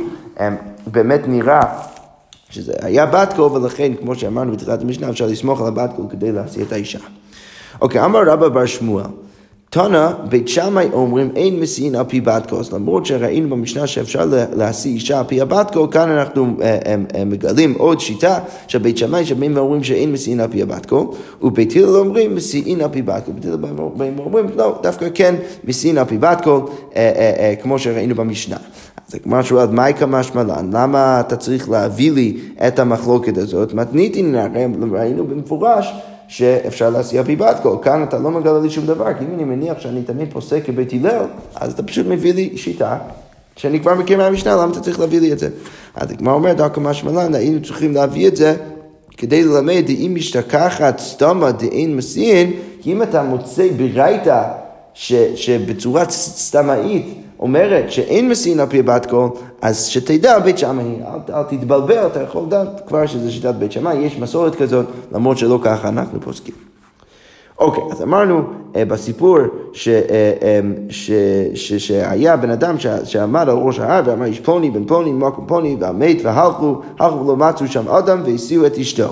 באמת 0.86 1.20
נראה 1.28 1.62
שזה 2.50 2.72
היה 2.82 3.06
בת 3.06 3.32
קול, 3.36 3.52
ולכן, 3.52 3.92
כמו 4.00 4.14
שאמרנו 4.14 4.52
בתחילת 4.52 4.82
המשנה, 4.82 5.10
אפשר 5.10 5.26
לסמוך 5.26 5.60
על 5.60 5.66
הבת 5.66 5.90
קול 5.96 6.04
כדי 6.10 6.32
להשיא 6.32 6.64
את 6.64 6.72
האישה. 6.72 6.98
אוקיי, 7.80 8.04
אמר 8.04 8.22
רבה 8.26 8.48
בר 8.48 8.66
שמואל. 8.66 9.23
תנא, 9.74 10.10
בית 10.28 10.48
שמאי 10.48 10.88
אומרים 10.92 11.30
אין 11.36 11.60
משיאין 11.60 11.94
על 11.94 12.04
פי 12.04 12.20
בת 12.20 12.50
קול, 12.50 12.62
למרות 12.72 13.06
שראינו 13.06 13.48
במשנה 13.48 13.86
שאפשר 13.86 14.24
להשיא 14.56 14.90
אישה 14.90 15.18
על 15.18 15.24
פי 15.24 15.40
הבת 15.40 15.70
קול, 15.72 15.88
כאן 15.90 16.10
אנחנו 16.10 16.46
אה, 16.62 16.78
אה, 16.86 16.94
הם 17.14 17.30
מגלים 17.30 17.74
עוד 17.78 18.00
שיטה 18.00 18.38
של 18.68 18.78
בית 18.78 18.98
שמאי 18.98 19.26
שבאים 19.26 19.56
ואומרים 19.56 19.84
שאין 19.84 20.12
משיאין 20.12 20.40
על 20.40 20.48
פי 20.50 20.62
הבת 20.62 20.86
קול, 20.86 21.06
ובית 21.42 21.76
הלל 21.76 21.96
אומרים 21.96 22.34
משיאין 22.34 22.80
על 22.80 22.88
פי 22.92 23.02
בת 23.02 23.24
קול, 23.24 23.34
בית 23.34 23.44
הלל 23.44 23.56
באים 23.96 24.18
ואומרים 24.18 24.46
לא, 24.56 24.78
דווקא 24.82 25.06
כן 25.14 25.34
משיאין 25.64 25.98
על 25.98 26.04
פי 26.04 26.18
בת 26.18 26.46
אה, 26.46 26.52
אה, 26.96 27.32
אה, 27.38 27.54
כמו 27.62 27.78
שראינו 27.78 28.14
במשנה. 28.14 28.56
אז 29.08 29.14
הגמרא 29.14 29.42
שואלת, 29.42 29.70
מאי 29.70 29.94
קא 29.94 30.08
משמע 30.08 30.42
לן? 30.42 30.70
למה 30.72 31.20
אתה 31.20 31.36
צריך 31.36 31.70
להביא 31.70 32.12
לי 32.12 32.36
את 32.66 32.78
המחלוקת 32.78 33.38
הזאת? 33.38 33.74
מתניתין, 33.74 34.34
ראינו 34.92 35.24
במפורש 35.24 35.92
שאפשר 36.28 36.90
להשיא 36.90 37.24
פי 37.24 37.36
בת 37.36 37.56
קול. 37.62 37.76
כאן 37.82 38.02
אתה 38.02 38.18
לא 38.18 38.30
מגלה 38.30 38.58
לי 38.60 38.70
שום 38.70 38.86
דבר, 38.86 39.14
כי 39.18 39.24
אם 39.24 39.34
אני 39.34 39.44
מניח 39.44 39.80
שאני 39.80 40.02
תמיד 40.02 40.32
פוסק 40.32 40.64
כבית 40.64 40.92
הלל, 40.92 41.24
אז 41.54 41.72
אתה 41.72 41.82
פשוט 41.82 42.06
מביא 42.06 42.34
לי 42.34 42.56
שיטה 42.56 42.98
שאני 43.56 43.80
כבר 43.80 43.94
מכיר 43.94 44.18
מהמשנה, 44.18 44.56
למה 44.56 44.72
אתה 44.72 44.80
צריך 44.80 45.00
להביא 45.00 45.20
לי 45.20 45.32
את 45.32 45.38
זה? 45.38 45.48
אז 45.94 46.10
הגמרא 46.10 46.34
אומרת, 46.34 46.56
דווקא 46.56 46.80
משמעלן, 46.80 47.34
היינו 47.34 47.62
צריכים 47.62 47.94
להביא 47.94 48.28
את 48.28 48.36
זה 48.36 48.56
כדי 49.16 49.42
ללמד 49.42 49.82
דאם 49.86 50.14
משתכחת 50.14 50.98
סתמה 50.98 51.52
דאין 51.52 51.96
מסין, 51.96 52.52
כי 52.80 52.92
אם 52.92 53.02
אתה 53.02 53.22
מוצא 53.22 53.68
ברייתא 53.76 54.42
שבצורה 55.34 56.10
סתמאית 56.10 57.23
אומרת 57.44 57.92
שאין 57.92 58.28
מסין 58.28 58.60
על 58.60 58.66
פי 58.66 58.82
בת 58.82 59.06
קול, 59.06 59.28
אז 59.62 59.86
שתדע 59.86 60.38
בית 60.38 60.58
שמאי, 60.58 60.84
אל, 60.84 61.34
אל 61.34 61.42
תתבלבל, 61.42 62.06
אתה 62.06 62.22
יכול 62.22 62.42
לדעת 62.42 62.82
כבר 62.86 63.06
שזה 63.06 63.30
שיטת 63.30 63.54
בית 63.54 63.72
שמאי, 63.72 63.96
יש 63.96 64.18
מסורת 64.18 64.54
כזאת, 64.54 64.86
למרות 65.12 65.38
שלא 65.38 65.58
ככה 65.62 65.88
אנחנו 65.88 66.20
פוסקים. 66.20 66.54
אוקיי, 67.58 67.82
אז 67.92 68.02
אמרנו 68.02 68.42
אה, 68.76 68.84
בסיפור 68.84 69.38
ש, 69.72 69.88
אה, 69.88 70.32
אה, 70.42 70.60
ש, 70.88 71.10
ש, 71.54 71.72
שהיה 71.72 72.36
בן 72.36 72.50
אדם 72.50 72.78
ש, 72.78 72.86
שעמד 72.86 73.48
על 73.48 73.56
ראש 73.56 73.78
ההר 73.78 74.02
ואמר 74.06 74.24
איש 74.24 74.40
פלוני 74.40 74.70
בן 74.70 74.84
פלוני 74.84 75.12
מקום 75.12 75.46
פלוני 75.46 75.76
מת 75.80 76.16
והלכו, 76.22 76.80
הלכו 76.98 77.26
ולא 77.26 77.36
מצאו 77.36 77.66
שם 77.66 77.88
אדם 77.88 78.22
והשיאו 78.24 78.66
את 78.66 78.78
אשתו. 78.78 79.08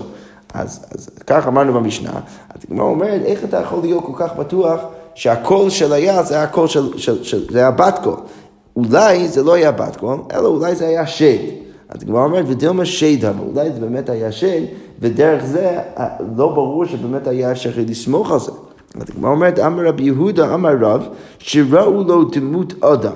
אז, 0.54 0.86
אז 0.94 1.10
כך 1.26 1.46
אמרנו 1.46 1.72
במשנה, 1.72 2.20
אז 2.54 2.62
הגמרא 2.68 2.84
אומרת, 2.84 3.20
איך 3.24 3.44
אתה 3.44 3.60
יכול 3.60 3.78
להיות 3.82 4.04
כל 4.04 4.12
כך 4.16 4.36
בטוח 4.36 4.80
שהקול 5.14 5.71
של 5.71 5.92
היה 5.92 6.23
זה 6.23 6.35
היה 6.35 6.47
קול 6.47 6.69
של, 6.69 6.99
של, 6.99 7.25
של 7.25 7.50
זה 7.50 7.59
היה 7.59 7.71
בת 7.71 7.99
קול. 8.02 8.16
אולי 8.76 9.28
זה 9.28 9.42
לא 9.42 9.54
היה 9.54 9.73
בת 9.73 9.97
קול, 9.97 10.19
אלא 10.33 10.47
אולי 10.47 10.75
זה 10.75 10.87
היה 10.87 11.07
שד. 11.07 11.38
אז 11.88 12.02
הגמרא 12.02 12.25
אומרת, 12.25 12.45
ודילמה 12.49 12.85
שד, 12.85 13.25
אבל 13.25 13.45
אולי 13.54 13.73
זה 13.73 13.81
באמת 13.81 14.09
היה 14.09 14.33
שד, 14.33 14.62
ודרך 15.00 15.45
זה 15.45 15.78
אה, 15.99 16.09
לא 16.37 16.49
ברור 16.49 16.85
שבאמת 16.85 17.26
היה 17.26 17.52
אפשר 17.52 17.71
לסמוך 17.76 18.33
על 18.33 18.40
זה. 18.40 18.52
אז 19.00 19.11
הגמרא 19.11 19.31
אומרת, 19.31 19.59
אמר 19.59 19.87
רבי 19.87 20.02
יהודה, 20.02 20.54
אמר 20.54 20.76
רב, 20.81 21.09
שראו 21.38 22.04
לו 22.04 22.25
דמות 22.25 22.85
אדם. 22.85 23.12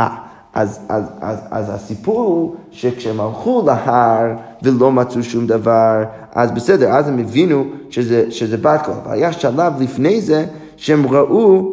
אה, 0.00 0.16
אז, 0.54 0.80
אז, 0.88 1.04
אז, 1.20 1.38
אז 1.50 1.70
הסיפור 1.74 2.20
הוא 2.20 2.54
שכשהם 2.70 3.20
הלכו 3.20 3.62
להר 3.66 4.26
ולא 4.62 4.92
מצאו 4.92 5.22
שום 5.22 5.46
דבר, 5.46 6.04
אז 6.34 6.50
בסדר, 6.50 6.88
אז 6.88 7.08
הם 7.08 7.18
הבינו 7.18 7.64
שזה, 7.90 8.30
שזה 8.30 8.56
בת 8.56 8.80
קול. 8.84 8.94
אבל 9.04 9.12
היה 9.12 9.32
שלב 9.32 9.82
לפני 9.82 10.20
זה 10.20 10.46
שהם 10.76 11.06
ראו 11.06 11.72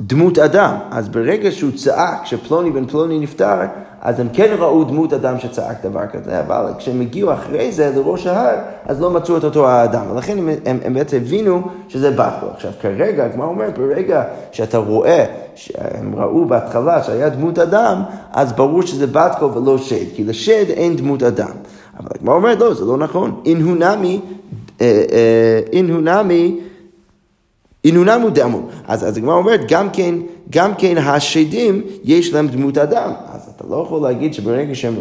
דמות 0.00 0.38
אדם. 0.38 0.74
אז 0.90 1.08
ברגע 1.08 1.50
שהוא 1.50 1.70
צעק, 1.74 2.22
כשפלוני 2.22 2.70
בן 2.70 2.86
פלוני 2.86 3.18
נפטר, 3.18 3.60
אז 4.02 4.20
הם 4.20 4.28
כן 4.32 4.54
ראו 4.58 4.84
דמות 4.84 5.12
אדם 5.12 5.38
שצעק 5.38 5.76
דבר 5.82 6.06
כזה, 6.06 6.40
אבל 6.40 6.66
כשהם 6.78 7.00
הגיעו 7.00 7.32
אחרי 7.32 7.72
זה 7.72 7.92
לראש 7.96 8.26
ההר, 8.26 8.56
אז 8.86 9.00
לא 9.00 9.10
מצאו 9.10 9.36
את 9.36 9.44
אותו 9.44 9.68
האדם. 9.68 10.04
ולכן 10.10 10.38
הם, 10.38 10.48
הם, 10.66 10.78
הם 10.84 10.94
בעצם 10.94 11.16
הבינו 11.16 11.62
שזה 11.88 12.10
קול. 12.16 12.48
עכשיו 12.54 12.72
כרגע, 12.80 13.24
הגמרא 13.24 13.46
אומרת, 13.46 13.78
ברגע 13.78 14.22
שאתה 14.52 14.78
רואה, 14.78 15.24
שהם 15.54 16.14
ראו 16.16 16.44
בהתחלה 16.44 17.02
שהיה 17.02 17.28
דמות 17.28 17.58
אדם, 17.58 18.02
אז 18.32 18.52
ברור 18.52 18.82
שזה 18.82 19.06
קול 19.38 19.50
ולא 19.54 19.78
שד, 19.78 20.14
כי 20.14 20.24
לשד 20.24 20.66
אין 20.68 20.96
דמות 20.96 21.22
אדם. 21.22 21.50
אבל 22.00 22.08
הגמרא 22.14 22.34
אומרת, 22.34 22.58
לא, 22.58 22.74
זה 22.74 22.84
לא 22.84 22.96
נכון. 22.96 23.40
אין 23.44 23.62
הוא 23.62 23.76
נמי, 23.76 24.20
אה, 24.80 25.02
אה, 25.12 25.60
אין 25.72 25.90
הוא 25.90 26.00
אינונם 27.86 28.28
דמו. 28.32 28.60
אז, 28.86 29.08
אז 29.08 29.16
הגמרא 29.16 29.34
אומרת, 29.34 29.60
גם 29.68 29.90
כן, 29.90 30.14
גם 30.50 30.74
כן 30.74 30.98
השדים 30.98 31.82
יש 32.04 32.32
להם 32.32 32.48
דמות 32.48 32.78
אדם. 32.78 33.12
אז 33.34 33.50
אתה 33.56 33.64
לא 33.70 33.82
יכול 33.86 34.02
להגיד 34.02 34.34
שברגע 34.34 34.74
שהם 34.74 34.94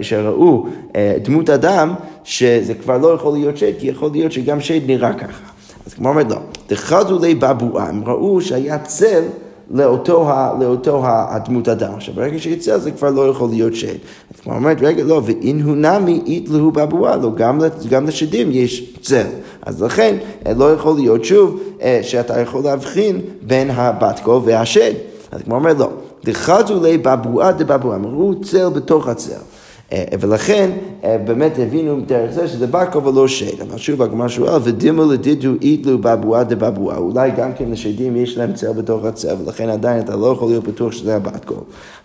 שראו 0.00 0.66
אה, 0.96 1.16
דמות 1.22 1.50
אדם, 1.50 1.94
שזה 2.24 2.74
כבר 2.74 2.98
לא 2.98 3.08
יכול 3.08 3.32
להיות 3.32 3.56
שד, 3.56 3.72
כי 3.78 3.86
יכול 3.86 4.10
להיות 4.12 4.32
שגם 4.32 4.60
שד 4.60 4.86
נראה 4.86 5.12
ככה. 5.12 5.42
אז 5.86 5.94
הגמרא 5.94 6.10
אומרת, 6.10 6.30
לא. 6.30 6.38
דחזו 6.68 7.18
לי 7.18 7.34
בבואה, 7.34 7.88
הם 7.88 8.02
ראו 8.06 8.40
שהיה 8.40 8.78
צל 8.78 9.22
לאותו, 9.70 10.30
לאותו 10.60 11.02
הדמות 11.06 11.68
אדם. 11.68 11.94
עכשיו, 11.94 12.14
ברגע 12.14 12.38
שיצא 12.38 12.78
זה 12.78 12.90
כבר 12.90 13.10
לא 13.10 13.28
יכול 13.28 13.48
להיות 13.48 13.74
שד. 13.74 13.94
אז 14.34 14.40
כמו 14.42 14.54
אומרת, 14.54 14.76
רגע, 14.80 15.04
לא, 15.04 15.22
ואין 15.24 15.62
הוא 15.62 15.76
נמי 15.76 16.22
אית 16.26 16.48
להו 16.48 16.70
בבואה, 16.70 17.16
לא, 17.16 17.30
גם, 17.34 17.60
גם 17.88 18.06
לשדים 18.06 18.48
יש 18.52 18.94
צל. 19.00 19.26
אז 19.62 19.82
לכן, 19.82 20.16
אה, 20.46 20.52
לא 20.54 20.72
יכול 20.72 20.94
להיות 20.94 21.24
שוב 21.24 21.60
אה, 21.82 22.00
שאתה 22.02 22.40
יכול 22.40 22.64
להבחין 22.64 23.20
בין 23.42 23.70
הבת 23.70 24.20
קול 24.24 24.42
והשד. 24.44 24.92
אז 25.32 25.40
כמו 25.42 25.54
אומרת, 25.54 25.78
לא, 25.78 25.90
דחזו 26.24 26.82
לי 26.82 26.98
בבואה 26.98 27.52
דבבואה, 27.52 27.96
אמרו 27.96 28.34
צל 28.42 28.68
בתוך 28.68 29.08
הצל. 29.08 29.53
אה, 29.92 30.04
ולכן 30.20 30.70
אה, 31.04 31.18
באמת 31.18 31.52
הבינו 31.58 32.00
דרך 32.00 32.30
זה 32.30 32.48
שזה 32.48 32.66
בקו 32.66 33.04
ולא 33.04 33.28
שד. 33.28 33.60
אבל 33.60 33.78
שוב 33.78 34.02
הגמרא 34.02 34.28
שואל, 34.28 34.60
ודימו 34.64 35.04
לדידו 35.04 35.50
איתלו 35.62 35.98
בבואה 35.98 36.44
דבבואה. 36.44 36.96
אולי 36.96 37.30
גם 37.30 37.52
כן 37.52 37.70
לשדים 37.70 38.16
יש 38.16 38.38
להם 38.38 38.52
צל 38.52 38.72
בתוך 38.72 39.04
הצל, 39.04 39.34
ולכן 39.44 39.68
עדיין 39.68 40.00
אתה 40.00 40.16
לא 40.16 40.26
יכול 40.26 40.48
להיות 40.48 40.64
בטוח 40.68 40.92
שזה 40.92 41.16
הבקו. 41.16 41.54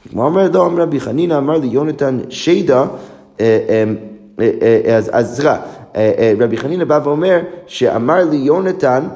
הגמרא 0.10 0.26
אומרת, 0.26 0.54
לא, 0.54 0.66
אמר 0.66 0.82
רבי 0.82 1.00
חנינא, 1.00 1.38
אמר 1.38 1.58
לי 1.58 1.68
יונתן 1.68 2.20
שדה, 2.30 2.86
אה, 3.40 3.84
אז 5.12 5.36
סליחה, 5.36 5.58
רבי 6.40 6.58
חנינא 6.58 6.84
בא 6.84 7.00
ואומר 7.04 7.40
שאמר 7.68 8.26
לי 8.30 8.38
יונתן 8.38 9.08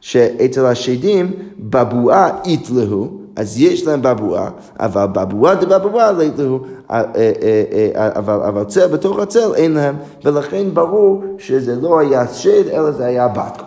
שאצל 0.00 0.66
השדים 0.66 1.32
בבואה 1.58 2.30
איתלהו, 2.44 3.25
אז 3.36 3.60
יש 3.60 3.86
להם 3.86 4.02
בבואה, 4.02 4.48
אבל 4.80 5.06
בבואה 5.06 5.54
דבבואה 5.54 6.24
יתלהו. 6.24 6.58
אה, 6.90 7.02
אה, 7.16 7.32
אה, 7.96 8.08
אבל, 8.16 8.34
אבל 8.34 8.64
צל 8.64 8.86
בתוך 8.86 9.18
הצל 9.18 9.54
אין 9.54 9.72
להם, 9.72 9.96
ולכן 10.24 10.74
ברור 10.74 11.22
שזה 11.38 11.76
לא 11.80 11.98
היה 11.98 12.28
שד, 12.28 12.68
אלא 12.68 12.90
זה 12.90 13.06
היה 13.06 13.28
בת. 13.28 13.62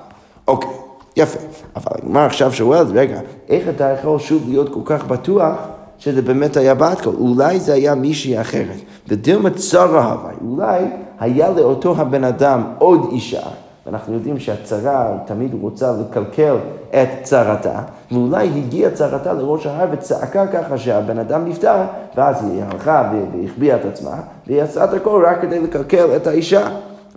אוקיי, 0.48 0.70
יפה. 1.18 1.40
אבל 1.76 1.92
הגמרא 2.04 2.26
עכשיו 2.26 2.52
שואלת, 2.52 2.88
רגע, 2.94 3.20
איך 3.50 3.64
אתה 3.76 3.84
יכול 3.84 4.20
שוב 4.20 4.44
להיות 4.48 4.74
כל 4.74 4.82
כך 4.86 5.06
בטוח 5.06 5.56
שזה 5.98 6.22
באמת 6.22 6.58
היה 6.58 6.76
בת 6.76 7.02
קול? 7.02 7.16
אולי 7.20 7.60
זה 7.60 7.74
היה 7.74 7.96
מישהי 7.96 8.42
אחרת. 8.42 8.80
ודילמה 9.08 9.50
צרה 9.50 10.12
הווי, 10.12 10.34
אולי 10.48 10.86
היה 11.20 11.50
לאותו 11.50 11.96
הבן 11.98 12.24
אדם 12.24 12.64
עוד 12.78 13.10
אישה. 13.12 13.42
ואנחנו 13.90 14.14
יודעים 14.14 14.40
שהצרה 14.40 15.18
תמיד 15.26 15.52
רוצה 15.62 15.92
לקלקל 15.92 16.56
את 16.90 17.10
צרתה, 17.24 17.82
ואולי 18.12 18.48
הגיעה 18.48 18.92
צרתה 18.92 19.34
לראש 19.34 19.66
ההר 19.66 19.88
וצעקה 19.92 20.48
ככה 20.48 20.78
שהבן 20.78 21.20
אדם 21.20 21.46
נפטר, 21.46 21.76
ואז 22.18 22.44
היא 22.44 22.64
הלכה 22.64 23.12
והחביאה 23.34 23.76
את 23.76 23.86
עצמה, 23.86 24.16
והיא 24.48 24.62
עשה 24.62 24.84
את 24.84 24.94
הכל 24.94 25.24
רק 25.28 25.42
כדי 25.42 25.60
לקלקל 25.60 26.16
את 26.16 26.28
האישה. 26.28 26.68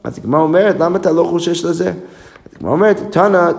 אז 0.05 0.19
הגמרא 0.19 0.41
אומרת, 0.41 0.77
למה 0.79 0.99
אתה 0.99 1.13
לא 1.13 1.25
חושש 1.25 1.65
לזה? 1.65 1.93
הגמרא 2.57 2.73
אומרת, 2.73 3.01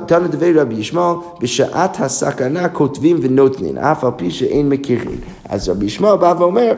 תנא 0.08 0.28
דבי 0.28 0.54
רבי 0.54 0.76
ישמעאל, 0.76 1.16
בשעת 1.42 2.00
הסכנה 2.00 2.70
כותבים 2.70 3.18
ונותנים, 3.22 3.78
אף 3.78 4.04
על 4.04 4.12
פי 4.16 4.32
שאין 4.32 4.70
מכירים. 4.70 5.20
אז 5.50 5.70
רבי 5.70 5.86
ישמעאל 5.86 6.18
בא 6.18 6.34
ואומר, 6.40 6.74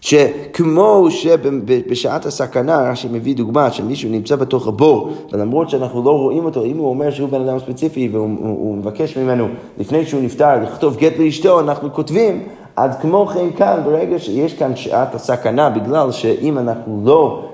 שכמו 0.00 1.06
שבשעת 1.10 2.26
הסכנה, 2.26 2.90
רש"י 2.90 3.08
מביא 3.12 3.36
דוגמה 3.36 3.70
שמישהו 3.70 4.10
נמצא 4.10 4.36
בתוך 4.36 4.68
הבור, 4.68 5.12
ולמרות 5.32 5.70
שאנחנו 5.70 6.04
לא 6.04 6.10
רואים 6.10 6.44
אותו, 6.44 6.64
אם 6.64 6.76
הוא 6.76 6.88
אומר 6.88 7.10
שהוא 7.10 7.28
בן 7.28 7.40
אדם 7.40 7.58
ספציפי 7.58 8.08
והוא 8.12 8.76
מבקש 8.76 9.16
ממנו 9.16 9.48
לפני 9.78 10.06
שהוא 10.06 10.22
נפטר 10.22 10.62
לכתוב 10.62 10.96
גט 10.96 11.12
לאשתו, 11.18 11.60
אנחנו 11.60 11.92
כותבים, 11.92 12.42
אז 12.80 12.90
כמו 13.00 13.26
כן 13.26 13.46
כאן, 13.56 13.80
ברגע 13.84 14.18
שיש 14.18 14.54
כאן 14.54 14.76
שעת 14.76 15.14
הסכנה, 15.14 15.70
בגלל 15.70 16.12
שאם 16.12 16.58
אנחנו 16.58 17.02
לא, 17.04 17.44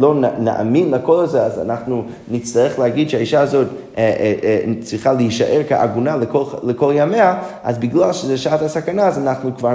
לא 0.00 0.14
נאמין 0.38 0.90
לקול 0.90 1.24
הזה, 1.24 1.42
אז 1.42 1.58
אנחנו 1.58 2.02
נצטרך 2.30 2.78
להגיד 2.78 3.10
שהאישה 3.10 3.40
הזאת 3.40 3.66
אה, 3.98 4.02
אה, 4.02 4.34
אה, 4.44 4.72
צריכה 4.80 5.12
להישאר 5.12 5.60
כעגונה 5.68 6.16
לכל, 6.16 6.42
לכל 6.62 6.92
ימיה, 6.96 7.34
אז 7.62 7.78
בגלל 7.78 8.12
שזה 8.12 8.38
שעת 8.38 8.62
הסכנה, 8.62 9.06
אז 9.06 9.18
אנחנו 9.18 9.56
כבר 9.56 9.74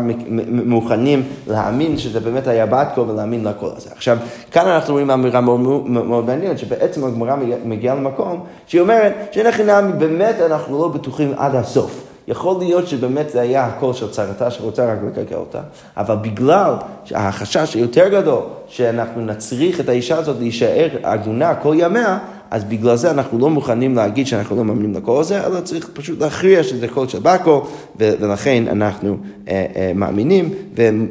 מוכנים 0.66 1.24
להאמין 1.48 1.98
שזה 1.98 2.20
באמת 2.20 2.48
היה 2.48 2.66
בת 2.66 2.88
קול 2.96 3.10
ולהאמין 3.10 3.44
לקול 3.48 3.70
הזה. 3.78 3.90
עכשיו, 3.96 4.18
כאן 4.52 4.68
אנחנו 4.68 4.94
רואים 4.94 5.12
אמירה 5.12 5.42
מאוד, 5.42 5.60
מאוד 5.90 6.26
מעניינת, 6.26 6.60
שבעצם 6.60 7.06
הגמרא 7.06 7.36
מגיעה 7.66 7.96
למקום 7.96 8.40
שהיא 8.68 8.82
אומרת 8.82 9.14
שאנחנו 9.32 9.64
באמת 9.98 10.36
אנחנו 10.46 10.80
לא 10.80 10.88
בטוחים 10.88 11.34
עד 11.38 11.56
הסוף. 11.56 12.11
יכול 12.32 12.60
להיות 12.60 12.88
שבאמת 12.88 13.30
זה 13.30 13.42
היה 13.42 13.66
הקול 13.66 13.94
של 13.94 14.10
צרתה 14.10 14.52
שרוצה 14.52 14.94
רק 14.94 15.00
לקלקל 15.08 15.36
אותה, 15.36 15.62
אבל 15.98 16.16
בגלל 16.16 16.74
החשש 17.12 17.74
היותר 17.74 18.08
גדול 18.08 18.42
שאנחנו 18.68 19.26
נצריך 19.26 19.80
את 19.80 19.90
האישה 19.90 20.18
הזאת 20.18 20.36
להישאר 20.40 20.90
עגונה 21.04 21.56
כל 21.56 21.76
ימיה, 21.78 22.20
אז 22.52 22.64
בגלל 22.64 22.96
זה 22.96 23.12
אנחנו 23.12 23.40
לא 23.40 23.50
מוכנים 23.50 23.96
להגיד 23.96 24.28
שאנחנו 24.28 24.56
לא 24.56 24.64
מאמינים 24.64 24.94
לקול 24.94 25.20
הזה, 25.20 25.46
אלא 25.46 25.62
צריך 25.62 25.90
פשוט 25.94 26.22
להכריע 26.22 26.64
שזה 26.64 26.88
קול 26.88 27.08
של 27.08 27.20
בת 27.20 27.36
קול, 27.36 27.68
ולכן 27.96 28.64
אנחנו 28.68 29.18
אה, 29.48 29.66
אה, 29.76 29.92
מאמינים 29.96 30.54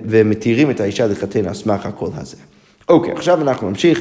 ומתירים 0.04 0.70
את 0.70 0.80
האישה 0.80 1.06
לחתן 1.06 1.46
על 1.46 1.54
סמך 1.54 1.86
הקול 1.86 2.10
הזה. 2.16 2.36
אוקיי, 2.88 3.12
עכשיו 3.12 3.42
אנחנו 3.42 3.68
נמשיך. 3.68 4.00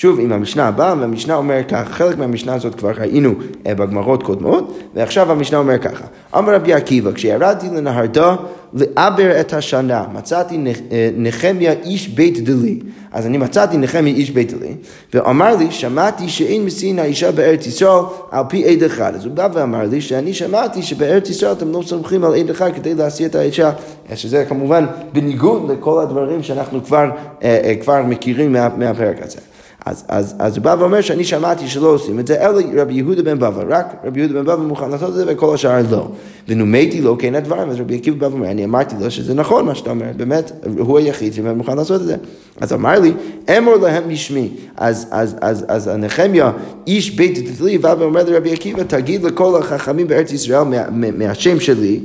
שוב 0.00 0.20
עם 0.20 0.32
המשנה 0.32 0.68
הבאה, 0.68 0.94
והמשנה 1.00 1.34
אומר 1.34 1.60
ככה, 1.68 1.84
חלק 1.84 2.18
מהמשנה 2.18 2.54
הזאת 2.54 2.74
כבר 2.74 2.92
ראינו 2.98 3.34
אה, 3.66 3.74
בגמרות 3.74 4.22
קודמות, 4.22 4.78
ועכשיו 4.94 5.32
המשנה 5.32 5.58
אומר 5.58 5.78
ככה, 5.78 6.04
אמר 6.36 6.54
רבי 6.54 6.74
עקיבא, 6.74 7.12
כשירדתי 7.12 7.66
לנהרדה 7.66 8.36
לעבר 8.74 9.40
את 9.40 9.52
השנה, 9.52 10.04
מצאתי 10.12 10.58
אה, 10.92 11.10
נחמיה 11.16 11.72
איש 11.72 12.08
בית 12.08 12.44
דלי, 12.44 12.80
אז 13.12 13.26
אני 13.26 13.38
מצאתי 13.38 13.76
נחמיה 13.76 14.14
איש 14.14 14.30
בית 14.30 14.52
דלי, 14.52 14.74
ואמר 15.14 15.56
לי, 15.56 15.70
שמעתי 15.70 16.28
שאין 16.28 16.64
מסין 16.64 16.98
האישה 16.98 17.32
בארץ 17.32 17.66
ישראל 17.66 18.02
על 18.30 18.44
פי 18.48 18.64
עד 18.64 18.82
אחד, 18.82 19.14
אז 19.14 19.24
הוא 19.24 19.34
בא 19.34 19.48
ואמר 19.52 19.82
לי 19.90 20.00
שאני 20.00 20.34
שמעתי 20.34 20.82
שבארץ 20.82 21.30
ישראל 21.30 21.52
אתם 21.52 21.72
לא 21.72 21.82
סומכים 21.86 22.24
על 22.24 22.34
עד 22.34 22.50
אחד 22.50 22.70
כדי 22.74 22.94
להשיא 22.94 23.26
את 23.26 23.34
האישה, 23.34 23.70
שזה 24.14 24.44
כמובן 24.48 24.86
בניגוד 25.12 25.70
לכל 25.70 26.02
הדברים 26.02 26.42
שאנחנו 26.42 26.84
כבר, 26.84 27.10
אה, 27.42 27.74
כבר 27.82 28.02
מכירים 28.02 28.52
מה, 28.52 28.68
מהפרק 28.76 29.22
הזה. 29.22 29.38
אז, 29.86 30.04
אז, 30.08 30.34
אז 30.38 30.56
הוא 30.56 30.64
בא 30.64 30.76
ואומר 30.78 31.00
שאני 31.00 31.24
שמעתי 31.24 31.68
שלא 31.68 31.88
עושים 31.88 32.20
את 32.20 32.26
זה, 32.26 32.46
אלא 32.48 32.60
רבי 32.76 32.94
יהודה 32.94 33.22
בן 33.22 33.38
בבא, 33.38 33.62
רק 33.68 33.94
רבי 34.04 34.20
יהודה 34.20 34.34
בן 34.34 34.44
בבא 34.44 34.62
מוכן 34.62 34.90
לעשות 34.90 35.08
את 35.08 35.14
זה 35.14 35.24
וכל 35.28 35.54
השאר 35.54 35.82
לא. 35.90 36.08
ונומתי 36.48 37.00
לו 37.00 37.18
כן 37.18 37.34
הדברים, 37.34 37.70
אז 37.70 37.80
רבי 37.80 37.96
עקיבא 37.96 38.16
בא 38.16 38.26
ואומר, 38.26 38.50
אני 38.50 38.64
אמרתי 38.64 38.94
לו 39.00 39.10
שזה 39.10 39.34
נכון 39.34 39.66
מה 39.66 39.74
שאתה 39.74 39.90
אומר, 39.90 40.06
באמת, 40.16 40.52
הוא 40.78 40.98
היחיד 40.98 41.34
שמוכן 41.34 41.76
לעשות 41.76 42.00
את 42.00 42.06
זה. 42.06 42.16
אז 42.60 42.72
אמר 42.72 43.00
לי, 43.00 43.12
אמור 43.58 43.76
להם 43.76 44.08
משמי. 44.08 44.48
אז, 44.76 45.06
אז, 45.10 45.36
אז, 45.40 45.64
אז 45.68 45.88
הנחמיה, 45.88 46.52
איש 46.86 47.10
בית 47.10 47.50
דתלי, 47.50 47.78
בא 47.78 47.94
ואומר 47.98 48.22
לרבי 48.24 48.52
עקיבא, 48.52 48.82
תגיד 48.82 49.22
לכל 49.22 49.60
החכמים 49.60 50.08
בארץ 50.08 50.32
ישראל 50.32 50.62
מה, 50.62 50.90
מה, 50.90 51.10
מהשם 51.10 51.60
שלי, 51.60 52.00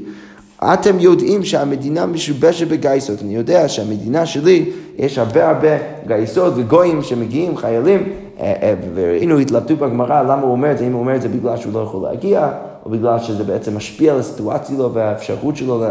אתם 0.64 1.00
יודעים 1.00 1.44
שהמדינה 1.44 2.06
משובשת 2.06 2.68
בגייסות, 2.68 3.22
אני 3.22 3.36
יודע 3.36 3.68
שהמדינה 3.70 4.26
שלי 4.26 4.66
יש 4.98 5.18
הרבה 5.18 5.50
הרבה 5.50 5.78
גייסות 6.08 6.54
וגויים 6.56 7.04
שמגיעים, 7.04 7.58
חיילים, 7.58 8.04
אה, 8.40 8.54
אה, 8.62 8.74
וראינו 8.96 9.40
התלבטות 9.40 9.80
בגמרא 9.80 10.24
למה 10.24 10.42
הוא 10.42 10.52
אומר 10.52 10.72
את 10.72 10.78
זה, 10.78 10.88
אם 10.88 10.94
הוא 10.94 11.00
אומר 11.00 11.16
את 11.16 11.22
זה 11.22 11.30
בגלל 11.30 11.58
שהוא 11.58 11.74
לא 11.74 11.80
יכול 11.80 12.04
להגיע, 12.04 12.50
או 12.86 12.90
בגלל 12.90 13.20
שזה 13.20 13.44
בעצם 13.44 13.78
משפיע 13.78 14.14
על 14.14 14.20
הסיטואציה 14.20 14.76
שלו 14.76 14.94
והאפשרות 14.94 15.56
שלו 15.56 15.84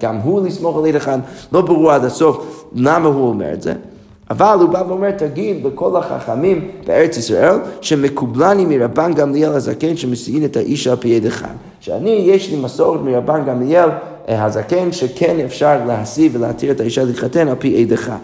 גם 0.00 0.16
הוא 0.16 0.46
לסמוך 0.46 0.78
על 0.78 0.86
עד 0.86 0.94
אחד, 0.94 1.18
לא 1.52 1.60
ברור 1.60 1.92
עד 1.92 2.04
הסוף 2.04 2.64
למה 2.74 3.08
הוא 3.08 3.28
אומר 3.28 3.52
את 3.52 3.62
זה. 3.62 3.72
אבל 4.30 4.56
הוא 4.60 4.68
בא 4.68 4.82
ואומר, 4.88 5.10
תגיד 5.10 5.66
לכל 5.66 5.96
החכמים 5.96 6.68
בארץ 6.86 7.16
ישראל, 7.16 7.54
שמקובלני 7.80 8.64
מרבן 8.64 9.12
גמליאל 9.14 9.52
הזקן 9.52 9.96
שמסיעין 9.96 10.44
את 10.44 10.56
האיש 10.56 10.86
על 10.86 10.96
פי 10.96 11.16
עד 11.16 11.26
אחד. 11.26 11.54
שאני, 11.80 12.10
יש 12.10 12.50
לי 12.50 12.56
מסורת 12.56 13.00
מרבן 13.00 13.44
גמליאל 13.46 13.88
אה, 14.28 14.44
הזקן, 14.44 14.92
שכן 14.92 15.36
אפשר 15.44 15.84
להשיא 15.86 16.28
ולהתיר 16.32 16.70
את 16.70 16.80
האישה 16.80 17.04
להתחתן 17.04 17.48
על 17.48 17.54
פי 17.58 17.82
עד 17.82 17.92
אחד. 17.92 18.18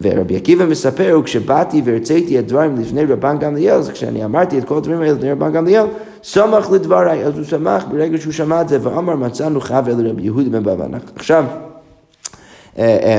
ורבי 0.00 0.36
עקיבא 0.36 0.66
מספר, 0.66 1.16
וכשבאתי 1.20 1.82
והרציתי 1.84 2.38
את 2.38 2.46
דברים 2.46 2.76
לפני 2.80 3.04
רבן 3.04 3.38
גמליאל, 3.38 3.82
זה 3.82 3.92
כשאני 3.92 4.24
אמרתי 4.24 4.58
את 4.58 4.64
כל 4.64 4.76
הדברים 4.76 5.00
האלה 5.00 5.12
לפני 5.12 5.32
רבן 5.32 5.52
גמליאל, 5.52 5.86
סמך 6.22 6.70
לדבריי, 6.70 7.24
אז 7.24 7.38
הוא 7.38 7.44
שמח 7.44 7.84
ברגע 7.90 8.18
שהוא 8.18 8.32
שמע 8.32 8.60
את 8.60 8.68
זה, 8.68 8.78
ואמר 8.82 9.16
מצאנו 9.16 9.60
חבר 9.60 9.94
לרבי 9.98 10.22
יהודה 10.22 10.60
בן. 10.60 10.90
עכשיו, 11.16 11.44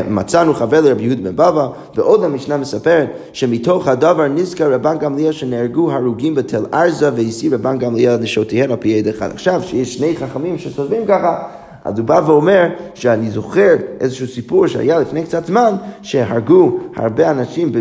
מצאנו 0.10 0.53
חבר 0.53 0.82
לרבי 0.82 1.03
יהודה 1.03 1.22
בן 1.22 1.36
בבא, 1.36 1.68
ועוד 1.96 2.24
המשנה 2.24 2.58
מספרת 2.58 3.08
שמתוך 3.34 3.88
הדבר 3.88 4.27
נזכר 4.27 4.74
רבן 4.74 4.98
גמליאל 4.98 5.32
שנהרגו 5.32 5.91
הרוגים 5.91 6.36
בתל 6.36 6.65
ארזה 6.74 7.10
והסיר 7.15 7.53
רבן 7.53 7.77
גמליאל 7.77 8.18
נשותיהן 8.18 8.72
על 8.72 8.77
פי 8.77 9.00
עד 9.00 9.08
אחד. 9.08 9.32
עכשיו, 9.32 9.62
שיש 9.62 9.96
שני 9.96 10.15
חכמים 10.18 10.58
שסובבים 10.58 11.06
ככה, 11.08 11.44
אז 11.86 12.00
הוא 12.00 12.08
בא 12.08 12.22
ואומר 12.26 12.68
שאני 12.94 13.30
זוכר 13.30 13.76
איזשהו 14.00 14.28
סיפור 14.28 14.68
שהיה 14.68 15.00
לפני 15.00 15.24
קצת 15.24 15.46
זמן, 15.46 15.74
שהרגו 16.02 16.80
הרבה 16.96 17.32
אנשים 17.32 17.72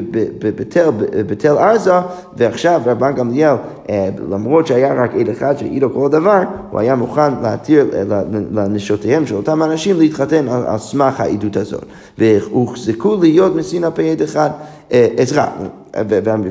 בתל, 1.26 1.58
ארזה, 1.58 1.92
ועכשיו 2.36 2.80
רבן 2.86 3.14
גמליאל, 3.14 3.54
אה, 3.90 4.08
למרות 4.30 4.66
שהיה 4.66 4.94
רק 4.94 5.14
עד 5.14 5.28
אחד 5.28 5.58
שהעידו 5.58 5.92
כל 5.94 6.06
הדבר, 6.06 6.42
הוא 6.70 6.80
היה 6.80 6.94
מוכן 6.94 7.32
להתיר 7.42 7.86
אה, 7.94 8.22
לנשותיהם 8.52 9.26
של 9.26 9.34
אותם 9.34 9.62
אנשים 9.62 9.98
להתחתן 9.98 10.48
על, 10.48 10.62
על 10.66 10.78
סמך 10.78 11.20
העדות 11.20 11.56
הזאת. 11.56 11.84
והוחזקו 12.18 13.16
להיות 13.20 13.56
מסין 13.56 13.84
על 13.84 13.90
פי 13.94 14.10
עד 14.10 14.22
אחד, 14.22 14.50
עזרא, 14.90 15.46
אה, 15.96 16.02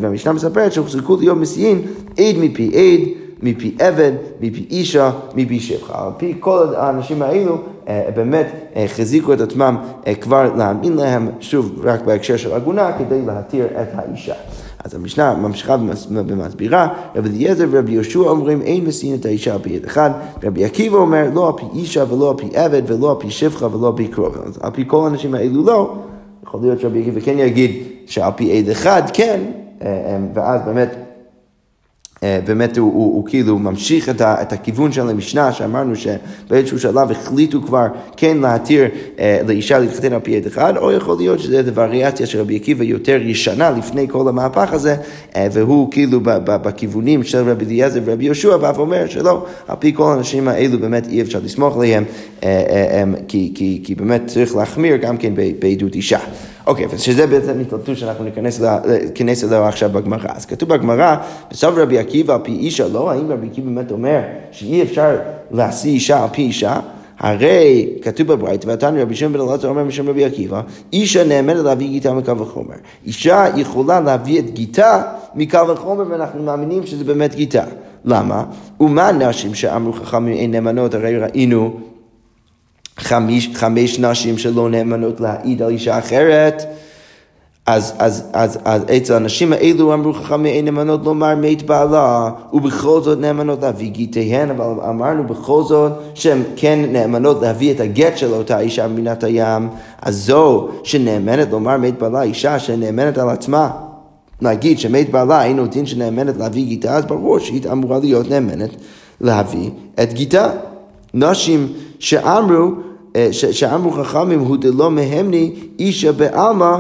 והמשנה 0.02 0.34
מספרת 0.34 0.74
שהוחזקו 0.74 1.18
להיות 1.20 1.38
מסין 1.38 1.82
עד 2.18 2.36
מפי 2.38 2.72
עד. 2.74 3.19
מפי 3.42 3.76
עבד, 3.80 4.12
מפי 4.42 4.66
אישה, 4.70 5.12
מפי 5.36 5.60
שבחה. 5.60 6.06
על 6.06 6.12
פי 6.18 6.34
כל 6.40 6.76
האנשים 6.76 7.22
האלו 7.22 7.58
אה, 7.88 8.10
באמת 8.16 8.46
אה, 8.76 8.84
החזיקו 8.84 9.34
את 9.34 9.42
עצמם 9.42 9.78
אה, 10.08 10.16
כבר 10.16 10.56
להאמין 10.56 10.94
להם, 10.94 11.30
שוב, 11.40 11.82
רק 11.84 12.02
בהקשר 12.02 12.38
של 12.38 12.54
עגונה, 12.54 12.92
כדי 12.98 13.22
להתיר 13.26 13.66
את 13.66 13.88
האישה. 13.96 14.34
אז 14.84 14.96
המשנה 14.96 15.36
ממשיכה 15.36 15.76
ומסבירה, 16.10 16.88
רבי 17.16 17.30
אליעזר 17.30 17.68
ורבי 17.72 17.92
יהושע 17.92 18.20
אומרים 18.20 18.62
אין 18.62 18.86
מסין 18.86 19.16
את 19.16 19.26
האישה 19.26 19.54
על 19.54 19.60
פי 19.62 19.70
יד 19.70 19.86
אחד, 19.86 20.10
רבי 20.44 20.66
עקיבא 20.66 20.98
אומר 20.98 21.30
לא 21.34 21.48
על 21.48 21.54
פי 21.58 21.80
אישה 21.80 22.14
ולא 22.14 22.30
על 22.30 22.38
פי 22.38 22.58
עבד 22.58 22.82
ולא 22.88 23.12
על 23.12 23.18
פי 23.20 23.32
שבחה 23.32 23.76
ולא 23.76 23.88
על 23.88 23.94
פי 23.96 24.08
קרוב, 24.08 24.38
אז 24.46 24.60
על 24.62 24.72
פי 24.72 24.84
כל 24.88 25.04
האנשים 25.04 25.36
האלו 25.36 25.66
לא, 25.66 25.96
יכול 26.44 26.62
להיות 26.62 26.80
שרבי 26.80 27.02
עקיבא 27.02 27.20
כן 27.20 27.40
יגיד 27.40 27.84
שעל 28.06 28.32
פי 28.36 28.58
עד 28.58 28.70
אחד 28.70 29.02
כן, 29.14 29.40
ואז 30.34 30.62
באמת 30.66 31.09
באמת 32.22 32.78
הוא, 32.78 32.94
הוא, 32.94 33.16
הוא 33.16 33.26
כאילו 33.26 33.60
ממשיך 33.60 34.10
את, 34.10 34.22
ה, 34.22 34.42
את 34.42 34.54
הכיוון 34.54 34.92
של 34.92 35.10
המשנה 35.10 35.54
שאמרנו 35.54 35.94
שבאיזשהו 35.96 36.80
שלב 36.80 37.12
החליטו 37.12 37.62
כבר 37.62 37.88
כן 38.18 38.38
להתיר 38.38 38.86
אה, 39.20 39.40
לאישה 39.48 39.80
להתחתן 39.80 40.14
על 40.14 40.20
פי 40.20 40.38
עד 40.38 40.46
אחד, 40.46 40.78
או 40.78 40.92
יכול 40.92 41.18
להיות 41.18 41.40
שזה 41.40 41.62
וריאציה 41.74 42.26
של 42.26 42.40
רבי 42.40 42.56
עקיבא 42.56 42.84
יותר 42.84 43.20
ישנה 43.22 43.72
לפני 43.72 44.08
כל 44.10 44.28
המהפך 44.28 44.74
הזה, 44.74 44.96
אה, 45.36 45.48
והוא 45.52 45.92
כאילו 45.92 46.20
ב, 46.20 46.30
ב, 46.30 46.56
בכיוונים 46.56 47.24
של 47.24 47.50
רבי 47.50 47.66
אליעזר 47.66 48.00
ורבי 48.06 48.26
יהושע 48.26 48.58
בא 48.58 48.72
ואומר 48.76 49.08
שלא, 49.08 49.46
על 49.68 49.76
פי 49.80 49.94
כל 49.96 50.12
האנשים 50.12 50.48
האלו 50.48 50.80
באמת 50.80 51.08
אי 51.08 51.22
אפשר 51.22 51.40
לסמוך 51.44 51.78
עליהם, 51.78 52.04
אה, 52.44 52.50
אה, 52.50 53.02
אה, 53.02 53.04
כי, 53.28 53.52
כי, 53.56 53.82
כי 53.84 53.96
באמת 53.96 54.22
צריך 54.28 54.56
להחמיר 54.56 54.96
גם 54.96 55.18
כן 55.18 55.34
בעדות 55.60 55.96
אישה. 55.96 56.20
אוקיי, 56.70 56.86
okay, 56.86 56.98
שזה 56.98 57.28
בעצם 57.28 57.60
התלבטות 57.60 57.98
שאנחנו 57.98 58.24
ניכנס 58.24 59.44
אליה 59.44 59.68
עכשיו 59.68 59.90
בגמרא. 59.90 60.30
אז 60.36 60.46
כתוב 60.46 60.70
בגמרא, 60.70 61.16
בסוף 61.52 61.78
רבי 61.78 62.00
עקיבא 62.00 62.34
על 62.34 62.40
פי 62.44 62.52
אישה, 62.52 62.88
לא? 62.88 63.12
האם 63.12 63.32
רבי 63.32 63.48
עקיבא 63.48 63.68
באמת 63.72 63.92
אומר 63.92 64.20
שאי 64.52 64.82
אפשר 64.82 65.16
להשיא 65.52 65.92
אישה 65.92 66.24
על 66.24 66.30
פי 66.32 66.42
אישה? 66.42 66.80
הרי 67.20 67.90
כתוב 68.02 68.28
בברית, 68.28 68.66
ועתנו 68.66 69.02
רבי 69.02 69.16
שמעון 69.16 69.34
בן 69.34 69.40
אלעזר 69.40 69.68
אומר 69.68 69.84
משם 69.84 70.10
רבי 70.10 70.26
עקיבא, 70.26 70.62
אישה 70.94 71.24
נאמנת 71.24 71.58
להביא 71.58 71.88
גיתה 71.88 72.14
מקל 72.14 72.42
וחומר. 72.42 72.76
אישה 73.06 73.46
יכולה 73.56 74.00
להביא 74.00 74.40
את 74.40 74.50
גיתה 74.50 75.02
מקל 75.36 75.72
וחומר, 75.72 76.04
ואנחנו 76.10 76.44
מאמינים 76.44 76.86
שזה 76.86 77.04
באמת 77.04 77.36
גיתה. 77.36 77.64
למה? 78.06 78.44
ומה 78.80 79.12
נשים 79.12 79.56
שאמרו 79.56 79.94
חכמים 79.94 80.34
אין 80.34 80.52
נאמנות, 80.52 80.94
הרי 80.94 81.18
ראינו 81.18 81.80
חמש, 83.00 83.50
חמש 83.54 84.00
נשים 84.00 84.38
שלא 84.38 84.70
נאמנות 84.70 85.20
להעיד 85.20 85.62
על 85.62 85.70
אישה 85.70 86.00
אחרת, 86.00 86.64
אז, 87.66 87.94
אז, 88.00 88.24
אז, 88.34 88.60
אז 88.66 88.84
אצל 88.98 89.14
הנשים 89.14 89.54
האלו 89.54 89.94
אמרו 89.94 90.14
חכמי 90.14 90.50
אין 90.50 90.66
נאמנות 90.66 91.06
לומר 91.06 91.36
מת 91.36 91.64
בעלה, 91.64 92.30
ובכל 92.54 93.02
זאת 93.02 93.20
נאמנות 93.20 93.62
להביא 93.62 93.92
גיטיהן, 93.92 94.50
אבל 94.50 94.66
אמרנו 94.90 95.24
בכל 95.24 95.64
זאת 95.64 95.92
שהן 96.14 96.42
כן 96.56 96.80
נאמנות 96.92 97.42
להביא 97.42 97.74
את 97.74 97.80
הגט 97.80 98.18
של 98.18 98.34
אותה 98.34 98.60
אישה 98.60 98.88
ממינת 98.88 99.24
הים, 99.24 99.70
אז 100.02 100.16
זו 100.16 100.70
שנאמנת 100.84 101.52
לומר 101.52 101.78
מת 101.78 102.00
בעלה, 102.00 102.22
אישה 102.22 102.60
שנאמנת 102.60 103.18
על 103.18 103.30
עצמה. 103.30 103.70
להגיד 104.42 104.80
שמת 104.80 105.10
בעלה 105.10 105.44
אין 105.44 105.60
עוד 105.60 105.72
דין 105.72 105.86
שנאמנת 105.86 106.38
להביא 106.38 106.66
גיטה, 106.66 106.96
אז 106.96 107.06
ברור 107.06 107.40
שהיא 107.40 107.62
אמורה 107.72 108.00
להיות 108.00 108.30
נאמנת 108.30 108.76
להביא 109.22 109.70
את 110.04 110.14
גיטה. 110.14 110.50
נשים 111.14 111.68
שאמרו 112.00 112.72
שאמרו 113.32 113.92
חכמים 113.92 114.40
הוא 114.40 114.58
דלא 114.58 114.92
מהמני 114.92 115.56
אישה 115.80 116.12
בעלמא 116.12 116.78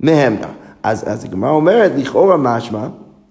מהמנה. 0.00 0.46
אז, 0.82 1.04
אז 1.06 1.24
הגמרא 1.24 1.50
אומרת, 1.50 1.92
לכאורה 1.96 2.36
משמע, 2.36 2.86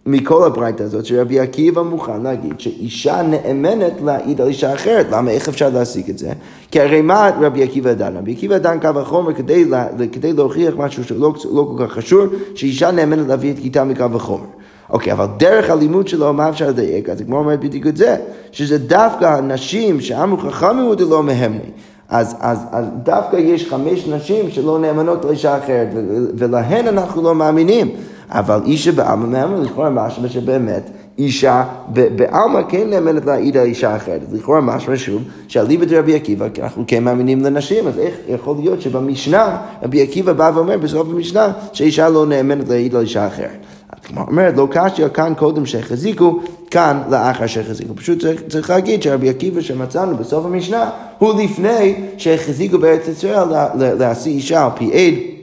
מכל 0.05 0.43
הברייתא 0.43 0.83
הזאת, 0.83 1.05
שרבי 1.05 1.39
עקיבא 1.39 1.81
מוכן 1.81 2.21
להגיד 2.21 2.59
שאישה 2.59 3.21
נאמנת 3.21 3.93
להעיד 4.05 4.41
על 4.41 4.47
אישה 4.47 4.73
אחרת. 4.73 5.07
למה? 5.11 5.31
איך 5.31 5.49
אפשר 5.49 5.69
להסיק 5.69 6.09
את 6.09 6.17
זה? 6.17 6.31
כי 6.71 6.81
הרי 6.81 7.01
מה 7.01 7.29
רבי 7.41 7.63
עקיבא 7.63 7.93
דן? 7.93 8.17
רבי 8.17 8.31
עקיבא 8.31 8.57
דן 8.57 8.79
קו 8.79 8.99
החומר 8.99 9.33
כדי, 9.33 9.65
לה, 9.65 9.87
כדי 10.11 10.33
להוכיח 10.33 10.73
משהו 10.77 11.03
שלא 11.03 11.33
לא 11.51 11.73
כל 11.75 11.87
כך 11.87 11.93
חשוב, 11.93 12.33
שאישה 12.55 12.91
נאמנת 12.91 13.27
להביא 13.27 13.51
את 13.51 13.59
גיתה 13.59 13.83
מקו 13.83 14.05
החומר. 14.15 14.45
אוקיי, 14.89 15.13
אבל 15.13 15.25
דרך 15.37 15.69
הלימוד 15.69 16.07
שלו, 16.07 16.33
מה 16.33 16.49
אפשר 16.49 16.69
לדייק? 16.69 17.09
אז 17.09 17.21
הגמרא 17.21 17.39
אומרת 17.39 17.59
בדיוק 17.59 17.87
את 17.87 17.97
זה, 17.97 18.15
שזה 18.51 18.77
דווקא 18.77 19.25
הנשים 19.25 20.01
שאמרו 20.01 20.37
חכמים 20.37 20.85
הוא 20.85 20.95
דלא 20.95 21.23
מהמני. 21.23 21.71
אז, 22.09 22.35
אז, 22.39 22.59
אז 22.71 22.85
דווקא 23.03 23.35
יש 23.35 23.69
חמש 23.69 24.07
נשים 24.07 24.49
שלא 24.49 24.79
נאמנות 24.79 25.25
לאישה 25.25 25.57
אחרת, 25.57 25.87
ולהן 26.37 26.87
אנחנו 26.87 27.21
לא 27.21 27.35
מאמינים. 27.35 27.91
אבל 28.31 28.59
אישה 28.65 28.91
בעלמא 28.91 29.25
מהמר, 29.25 29.61
לכאורה 29.61 29.89
משמע 29.89 30.29
שבאמת 30.29 30.89
אישה 31.17 31.63
בעלמא 31.93 32.61
כן 32.69 32.89
נאמנת 32.89 33.25
להעיד 33.25 33.57
על 33.57 33.65
אישה 33.65 33.95
אחרת. 33.95 34.21
לכאורה 34.31 34.61
משמע 34.61 34.97
שוב, 34.97 35.23
שאליבא 35.47 35.85
דרבי 35.85 36.15
עקיבא, 36.15 36.47
אנחנו 36.59 36.83
כן 36.87 37.03
מאמינים 37.03 37.41
לנשים, 37.41 37.87
אז 37.87 37.99
איך 37.99 38.15
יכול 38.27 38.55
להיות 38.59 38.81
שבמשנה 38.81 39.57
רבי 39.83 40.01
עקיבא 40.01 40.33
בא 40.33 40.51
ואומר 40.55 40.77
בסוף 40.77 41.07
המשנה 41.09 41.51
שאישה 41.73 42.09
לא 42.09 42.25
נאמנת 42.25 42.69
להעיד 42.69 42.95
על 42.95 43.01
אישה 43.01 43.27
אחרת. 43.27 43.57
כלומר, 44.05 44.23
אומרת, 44.27 44.57
לא 44.57 44.67
קשיא 44.71 45.07
כאן 45.07 45.33
קודם 45.37 45.65
שהחזיקו, 45.65 46.39
כאן 46.71 47.01
לאחר 47.09 47.47
שהחזיקו. 47.47 47.95
פשוט 47.95 48.21
צריך, 48.21 48.41
צריך 48.49 48.69
להגיד 48.69 49.03
שרבי 49.03 49.29
עקיבא 49.29 49.61
שמצאנו 49.61 50.17
בסוף 50.17 50.45
המשנה, 50.45 50.89
הוא 51.17 51.41
לפני 51.41 51.95
שהחזיקו 52.17 52.79
בארץ 52.79 53.07
ישראל 53.07 53.47
להשיא 53.75 54.31
אישה 54.31 54.65
על 54.65 54.71
פי 54.75 54.91
עד. 54.93 55.39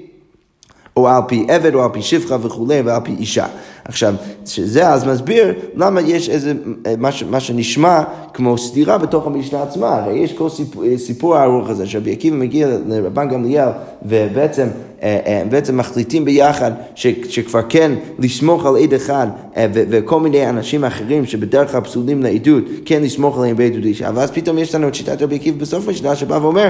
או 0.96 1.08
על 1.08 1.22
פי 1.28 1.46
עבד, 1.48 1.74
או 1.74 1.84
על 1.84 1.90
פי 1.92 2.02
שפחה 2.02 2.36
וכולי, 2.42 2.80
ועל 2.80 3.00
פי 3.04 3.14
אישה. 3.18 3.46
עכשיו, 3.84 4.14
שזה 4.46 4.88
אז 4.88 5.06
מסביר 5.06 5.54
למה 5.74 6.00
יש 6.00 6.28
איזה, 6.28 6.52
מה, 6.98 7.08
מה 7.30 7.40
שנשמע 7.40 8.02
כמו 8.36 8.58
סתירה 8.58 8.98
בתוך 8.98 9.26
המשנה 9.26 9.62
עצמה. 9.62 9.88
הרי 9.88 10.18
יש 10.18 10.32
כל 10.32 10.48
סיפור, 10.48 10.84
סיפור 10.96 11.36
הארוך 11.36 11.68
הזה, 11.70 11.86
שרבי 11.86 12.12
עקיבא 12.12 12.36
מגיע 12.36 12.68
לרבן 12.86 13.28
גמליאל, 13.28 13.68
ובעצם 14.02 14.66
אה, 15.02 15.18
אה, 15.26 15.42
בעצם 15.50 15.76
מחליטים 15.76 16.24
ביחד 16.24 16.72
ש, 16.94 17.06
שכבר 17.28 17.60
כן 17.68 17.92
לסמוך 18.18 18.66
על 18.66 18.76
עד 18.76 18.94
אחד 18.94 19.26
אה, 19.56 19.66
ו, 19.74 19.82
וכל 19.90 20.20
מיני 20.20 20.48
אנשים 20.48 20.84
אחרים 20.84 21.26
שבדרך 21.26 21.72
כלל 21.72 21.80
פסולים 21.80 22.22
לעדות, 22.22 22.64
כן 22.84 23.02
לסמוך 23.02 23.38
עליהם 23.38 23.56
בעדות 23.56 23.84
אישה. 23.84 24.10
ואז 24.14 24.30
פתאום 24.30 24.58
יש 24.58 24.74
לנו 24.74 24.88
את 24.88 24.94
שיטת 24.94 25.22
רבי 25.22 25.34
עקיבא 25.34 25.58
בסוף 25.58 25.88
המשנה 25.88 26.16
שבא 26.16 26.38
ואומר 26.42 26.68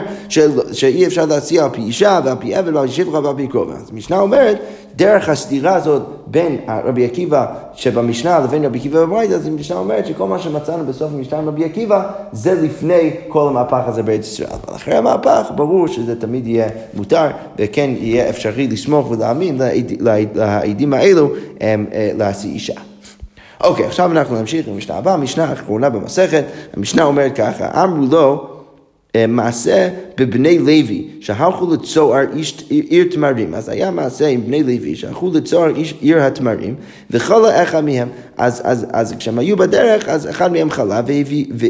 שאי 0.72 1.06
אפשר 1.06 1.26
להציע 1.26 1.64
על 1.64 1.70
פי 1.70 1.82
אישה 1.82 2.20
ועל 2.24 2.36
פי 2.40 2.54
עבד 2.54 2.76
ועל 2.76 2.86
פי 2.86 2.92
שבחה 2.92 3.20
ועל 3.20 3.36
פי 3.36 3.46
קרובה. 3.46 3.74
אז 3.74 3.90
המשנה 3.92 4.20
אומרת, 4.20 4.58
דרך 4.96 5.28
הסתירה 5.28 5.74
הזאת 5.74 6.02
בין 6.26 6.56
רבי 6.84 7.04
עקיבא 7.04 7.46
שבמשנה 7.76 8.38
לבין 8.38 8.64
רבי 8.64 8.78
עקיבא 8.78 9.04
בברייתא, 9.04 9.32
אז 9.32 9.46
המשנה 9.46 9.76
אומרת 9.78 10.06
שכל 10.06 10.26
מה 10.26 10.38
שמצאנו 10.38 10.86
בסוף 10.86 11.12
המשנה 11.14 11.38
עם 11.38 11.48
רבי 11.48 11.64
עקיבא, 11.64 12.10
זה 12.32 12.54
לפני 12.54 13.10
כל 13.28 13.48
המהפך 13.48 13.82
הזה 13.86 14.02
בארץ 14.02 14.26
ישראל. 14.26 14.48
אבל 14.50 14.76
אחרי 14.76 14.94
המהפך, 14.94 15.50
ברור 15.54 15.88
שזה 15.88 16.20
תמיד 16.20 16.46
יהיה 16.46 16.68
מותר, 16.94 17.26
וכן 17.58 17.90
יהיה 17.96 18.28
אפשרי 18.28 18.68
לסמוך 18.68 19.10
ולהאמין 19.10 19.58
לעדים 20.34 20.92
האלו 20.92 21.30
אה, 21.62 21.74
להשיא 22.18 22.50
אישה. 22.50 22.80
אוקיי, 23.64 23.86
עכשיו 23.86 24.12
אנחנו 24.12 24.40
נמשיך 24.40 24.68
עם 24.68 24.74
המשנה 24.74 24.96
הבאה, 24.96 25.14
המשנה 25.14 25.44
האחרונה 25.44 25.90
במסכת, 25.90 26.44
המשנה 26.76 27.04
אומרת 27.04 27.36
ככה, 27.36 27.84
אמרו 27.84 28.06
לו, 28.10 28.55
מעשה 29.28 29.88
בבני 30.18 30.58
לוי, 30.58 31.08
שהלכו 31.20 31.72
לצוהר 31.72 32.24
עיר 32.68 33.04
תמרים. 33.10 33.54
אז 33.54 33.68
היה 33.68 33.90
מעשה 33.90 34.26
עם 34.26 34.46
בני 34.46 34.62
לוי, 34.62 34.96
שהלכו 34.96 35.30
לצוהר 35.34 35.72
עיר 36.00 36.22
התמרים, 36.22 36.74
וכל 37.10 37.50
אחד 37.50 37.84
מהם, 37.84 38.08
אז, 38.36 38.62
אז, 38.64 38.86
אז 38.92 39.14
כשהם 39.18 39.38
היו 39.38 39.56
בדרך, 39.56 40.08
אז 40.08 40.30
אחד 40.30 40.52
מהם 40.52 40.70
חלה 40.70 41.00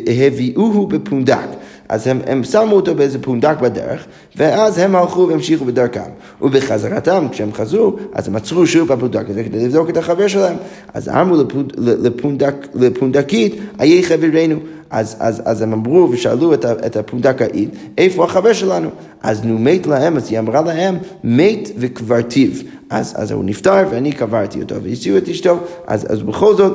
והביאוהו 0.06 0.87
בפונדק. 0.87 1.46
אז 1.88 2.06
הם, 2.06 2.20
הם 2.26 2.44
שמו 2.44 2.76
אותו 2.76 2.94
באיזה 2.94 3.18
פונדק 3.22 3.56
בדרך, 3.61 4.06
ואז 4.37 4.78
הם 4.78 4.96
הלכו 4.96 5.28
והמשיכו 5.28 5.64
בדרכם. 5.64 6.00
ובחזרתם, 6.42 7.26
כשהם 7.30 7.52
חזרו, 7.52 7.96
אז 8.12 8.28
הם 8.28 8.37
עצרו 8.37 8.66
שוב 8.66 8.88
בפונדק 8.88 9.30
הזה 9.30 9.44
כדי 9.44 9.64
לבדוק 9.64 9.90
את 9.90 9.96
החבר 9.96 10.28
שלהם. 10.28 10.56
אז 10.94 11.09
אמרו 11.09 11.37
לפונד, 11.37 11.72
לפונדק, 11.78 12.54
לפונדקית, 12.74 13.54
איה 13.80 14.02
חברנו. 14.02 14.56
אז, 14.90 15.16
אז, 15.20 15.42
אז 15.44 15.62
הם 15.62 15.72
אמרו 15.72 16.09
ושאלו 16.11 16.55
את, 16.55 16.64
את 16.64 16.96
הפונדקאית, 16.96 17.70
איפה 17.99 18.25
החבר 18.25 18.53
שלנו? 18.53 18.88
אז 19.22 19.44
נו 19.44 19.59
מת 19.59 19.87
להם, 19.87 20.16
אז 20.16 20.31
היא 20.31 20.38
אמרה 20.38 20.61
להם, 20.61 20.99
מת 21.25 21.70
וקברתיו. 21.79 22.51
אז, 22.90 23.14
אז 23.16 23.31
הוא 23.31 23.44
נפטר 23.44 23.85
ואני 23.90 24.12
קברתי 24.12 24.62
אותו, 24.62 24.83
והסיעו 24.83 25.18
את 25.18 25.29
אשתו, 25.29 25.59
אז, 25.87 26.12
אז 26.12 26.22
בכל 26.22 26.57
זאת... 26.57 26.72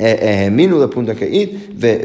אה, 0.00 0.14
אה, 0.20 0.44
האמינו 0.44 0.84
לפונדקאית 0.84 1.50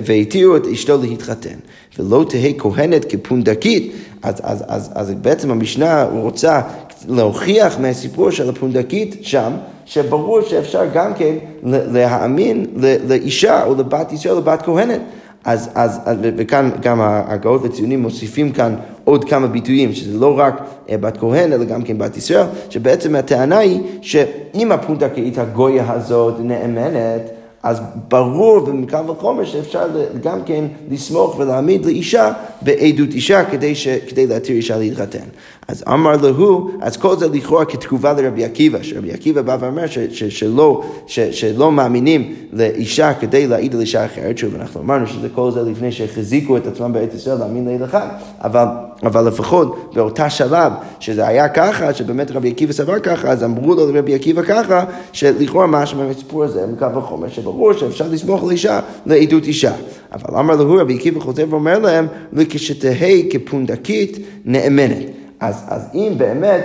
והתירו 0.05 0.57
את 0.57 0.67
אשתו 0.67 0.97
להתחתן. 1.01 1.55
ולא 1.99 2.25
תהא 2.29 2.49
כהנת 2.57 3.05
כפונדקית, 3.05 3.93
אז, 4.23 4.35
אז, 4.43 4.63
אז, 4.67 4.91
אז 4.95 5.11
בעצם 5.21 5.51
המשנה 5.51 6.03
רוצה 6.03 6.61
להוכיח 7.07 7.79
מהסיפור 7.79 8.31
של 8.31 8.49
הפונדקית 8.49 9.15
שם, 9.21 9.53
שברור 9.85 10.41
שאפשר 10.41 10.81
גם 10.93 11.13
כן 11.13 11.35
להאמין 11.63 12.65
לאישה 13.07 13.65
או 13.65 13.75
לבת 13.75 14.11
ישראל, 14.11 14.35
לבת 14.35 14.61
כהנת. 14.61 15.01
אז, 15.45 15.69
אז, 15.75 15.99
וכאן 16.37 16.69
גם 16.81 17.01
ההגאות 17.01 17.61
והציונים 17.61 18.01
מוסיפים 18.01 18.51
כאן 18.51 18.75
עוד 19.03 19.23
כמה 19.23 19.47
ביטויים, 19.47 19.93
שזה 19.93 20.19
לא 20.19 20.39
רק 20.39 20.61
אה, 20.89 20.97
בת 20.97 21.17
כהן, 21.17 21.53
אלא 21.53 21.65
גם 21.65 21.83
כן 21.83 21.97
בת 21.97 22.17
ישראל, 22.17 22.45
שבעצם 22.69 23.15
הטענה 23.15 23.57
היא 23.57 23.81
שאם 24.01 24.71
הפונדקאית 24.71 25.37
הגויה 25.37 25.91
הזאת 25.91 26.33
נאמנת, 26.39 27.21
אז 27.63 27.81
ברור 28.07 28.63
ומקל 28.67 29.09
וחומר 29.09 29.45
שאפשר 29.45 29.87
גם 30.23 30.43
כן 30.45 30.65
לסמוך 30.91 31.39
ולהעמיד 31.39 31.85
לאישה 31.85 32.31
בעדות 32.61 33.09
אישה 33.09 33.45
כדי, 33.45 33.75
ש, 33.75 33.87
כדי 33.87 34.27
להתיר 34.27 34.55
אישה 34.55 34.77
להתחתן. 34.77 35.25
אז 35.67 35.83
אמר 35.87 36.17
להו, 36.21 36.69
אז 36.81 36.97
כל 36.97 37.17
זה 37.17 37.27
לכאורה 37.27 37.65
כתגובה 37.65 38.13
לרבי 38.13 38.45
עקיבא, 38.45 38.79
שרבי 38.81 39.11
עקיבא 39.11 39.41
בא 39.41 39.57
ואומר 39.59 39.87
ש, 39.87 39.97
ש, 39.99 40.23
שלא, 40.23 40.83
ש, 41.07 41.19
שלא 41.19 41.71
מאמינים 41.71 42.35
לאישה 42.53 43.13
כדי 43.13 43.47
להעיד 43.47 43.75
על 43.75 43.81
אישה 43.81 44.05
אחרת, 44.05 44.37
שוב 44.37 44.55
אנחנו 44.55 44.81
אמרנו 44.81 45.07
שזה 45.07 45.27
כל 45.29 45.51
זה 45.51 45.61
לפני 45.61 45.91
שהחזיקו 45.91 46.57
את 46.57 46.67
עצמם 46.67 46.93
בארץ 46.93 47.13
ישראל 47.13 47.37
להאמין 47.37 47.65
לאל 47.65 47.83
אחד, 47.85 48.07
אבל, 48.41 48.65
אבל 49.03 49.27
לפחות 49.27 49.93
באותה 49.93 50.29
שלב 50.29 50.73
שזה 50.99 51.27
היה 51.27 51.49
ככה, 51.49 51.93
שבאמת 51.93 52.31
רבי 52.31 52.49
עקיבא 52.49 52.73
סבר 52.73 52.99
ככה, 52.99 53.29
אז 53.29 53.43
אמרו 53.43 53.75
לו 53.75 53.91
לרבי 53.91 54.15
עקיבא 54.15 54.41
ככה, 54.41 54.85
שלכאורה 55.11 55.67
משמע 55.67 56.07
מהסיפור 56.07 56.43
הזה, 56.43 56.67
מקו 56.67 56.95
וחומר, 56.95 57.29
שברור 57.29 57.73
שאפשר 57.73 58.05
לסמוך 58.11 58.43
על 58.43 58.51
אישה 58.51 58.79
לעדות 59.05 59.43
אישה. 59.43 59.73
אבל 60.13 60.37
אמר 60.39 60.55
להו 60.55 60.75
רבי 60.75 60.95
עקיבא 60.95 61.19
חוזר 61.19 61.45
ואומר 61.49 61.79
להם, 61.79 62.07
וכשתהא 62.33 63.21
כפונדקית 63.29 64.17
נאמנת. 64.45 65.22
אז, 65.39 65.63
אז 65.67 65.89
אם 65.93 66.13
באמת 66.17 66.63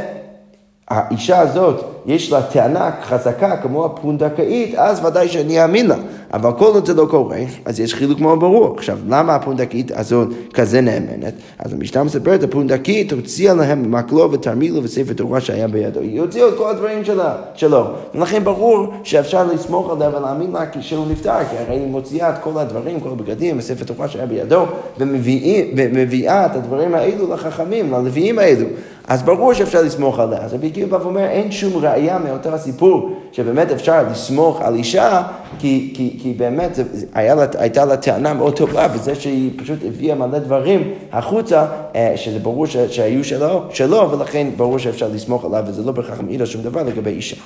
האישה 0.89 1.41
הזאת 1.41 1.85
יש 2.07 2.33
לה 2.33 2.43
טענה 2.43 2.91
חזקה 3.03 3.57
כמו 3.57 3.85
הפונדקאית, 3.85 4.75
אז 4.75 5.05
ודאי 5.05 5.29
שאני 5.29 5.63
אאמין 5.63 5.87
לה. 5.87 5.97
אבל 6.33 6.51
כל 6.59 6.65
עוד 6.65 6.87
זה 6.87 6.95
לא 6.95 7.07
קורה, 7.11 7.39
אז 7.65 7.81
יש 7.81 7.95
חילוק 7.95 8.21
מאוד 8.21 8.41
ברור. 8.41 8.75
עכשיו, 8.77 8.99
למה 9.09 9.35
הפונדקית 9.35 9.91
הזאת 9.91 10.29
כזה 10.55 10.81
נאמנת? 10.81 11.35
אז 11.59 11.73
המשנה 11.73 12.05
מספרת, 12.05 12.43
הפונדקית 12.43 13.13
הוציאה 13.13 13.55
להם 13.55 13.91
מקלו 13.91 14.33
ותרמילו 14.33 14.83
וספר 14.83 15.13
תורה 15.13 15.41
שהיה 15.41 15.69
בידו. 15.69 16.01
היא 16.01 16.21
הוציאה 16.21 16.49
את 16.49 16.55
כל 16.59 16.71
הדברים 16.71 17.05
שלה, 17.05 17.37
שלו. 17.55 17.85
ולכן 18.15 18.45
ברור 18.45 18.87
שאפשר 19.03 19.45
לסמוך 19.45 19.91
עליה 19.91 20.09
ולהאמין 20.09 20.53
לה 20.53 20.71
כשהוא 20.73 21.07
נפטר, 21.11 21.45
כי 21.51 21.57
הרי 21.57 21.77
היא 21.77 21.87
מוציאה 21.87 22.31
את 22.31 22.39
כל 22.43 22.59
הדברים, 22.59 23.01
כל 23.01 23.09
הבגדים 23.09 23.59
וספר 23.59 23.85
תורה 23.85 24.09
שהיה 24.09 24.27
בידו, 24.27 24.65
ומביאה 24.99 26.47
את 26.47 26.57
הדברים 26.57 26.95
האלו 26.95 27.35
לחכמים, 27.35 27.93
ללוויים 27.93 28.39
האלו. 28.39 28.67
אז 29.09 29.23
ברור 29.23 29.53
שאפשר 29.53 29.83
לסמוך 29.83 30.19
עליה. 30.19 30.39
אז 30.39 30.55
רבי 30.55 30.67
עקיבא 30.67 30.99
אומר, 31.05 31.25
אין 31.25 31.53
שום 31.53 31.85
ראייה 31.85 32.19
מאותו 32.19 32.49
הסיפור 32.49 33.11
שבאמת 33.33 33.71
אפשר 33.71 34.03
לסמוך 34.11 34.61
על 34.61 34.75
אישה, 34.75 35.23
כי, 35.59 35.93
כי, 35.97 36.19
כי 36.23 36.33
באמת 36.33 36.79
לה, 37.17 37.47
הייתה 37.59 37.85
לה 37.85 37.97
טענה 37.97 38.35
מאוד 38.35 38.57
טובה 38.57 38.89
בזה 38.89 39.15
שהיא 39.15 39.51
פשוט 39.57 39.79
הביאה 39.87 40.15
מלא 40.15 40.39
דברים 40.39 40.95
החוצה, 41.13 41.67
אה, 41.95 42.13
שזה 42.17 42.39
ברור 42.39 42.67
ש, 42.67 42.77
שהיו 42.77 43.25
שלו, 43.25 43.65
שלו, 43.71 44.11
ולכן 44.11 44.47
ברור 44.57 44.79
שאפשר 44.79 45.09
לסמוך 45.15 45.45
עליו, 45.45 45.65
וזה 45.67 45.83
לא 45.83 45.93
בהכרח 45.93 46.21
מעיד 46.21 46.41
על 46.41 46.47
שום 46.47 46.63
דבר 46.63 46.83
לגבי 46.83 47.11
אישה. 47.11 47.37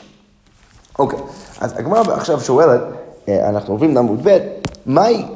אוקיי, 0.99 1.19
אז 1.61 1.79
הגמרא 1.79 2.01
עכשיו 2.01 2.41
שואלת, 2.41 2.81
אה, 3.29 3.49
אנחנו 3.49 3.75
עוברים 3.75 3.95
לעמוד 3.95 4.21
ב', 4.29 4.39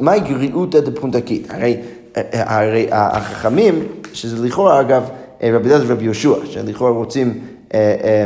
מהי 0.01 0.21
גריעותא 0.21 0.81
דפונדקית? 0.81 1.51
הרי, 1.51 1.77
אה, 2.17 2.23
הרי 2.33 2.89
החכמים, 2.93 3.89
שזה 4.13 4.47
לכאורה 4.47 4.81
אגב, 4.81 5.11
רבי 5.43 5.69
אליעזר 5.69 5.85
ורבי 5.87 6.05
יהושע, 6.05 6.35
שלכאורה 6.45 6.91
רוצים, 6.91 7.41
אה, 7.75 7.97
אה, 8.05 8.25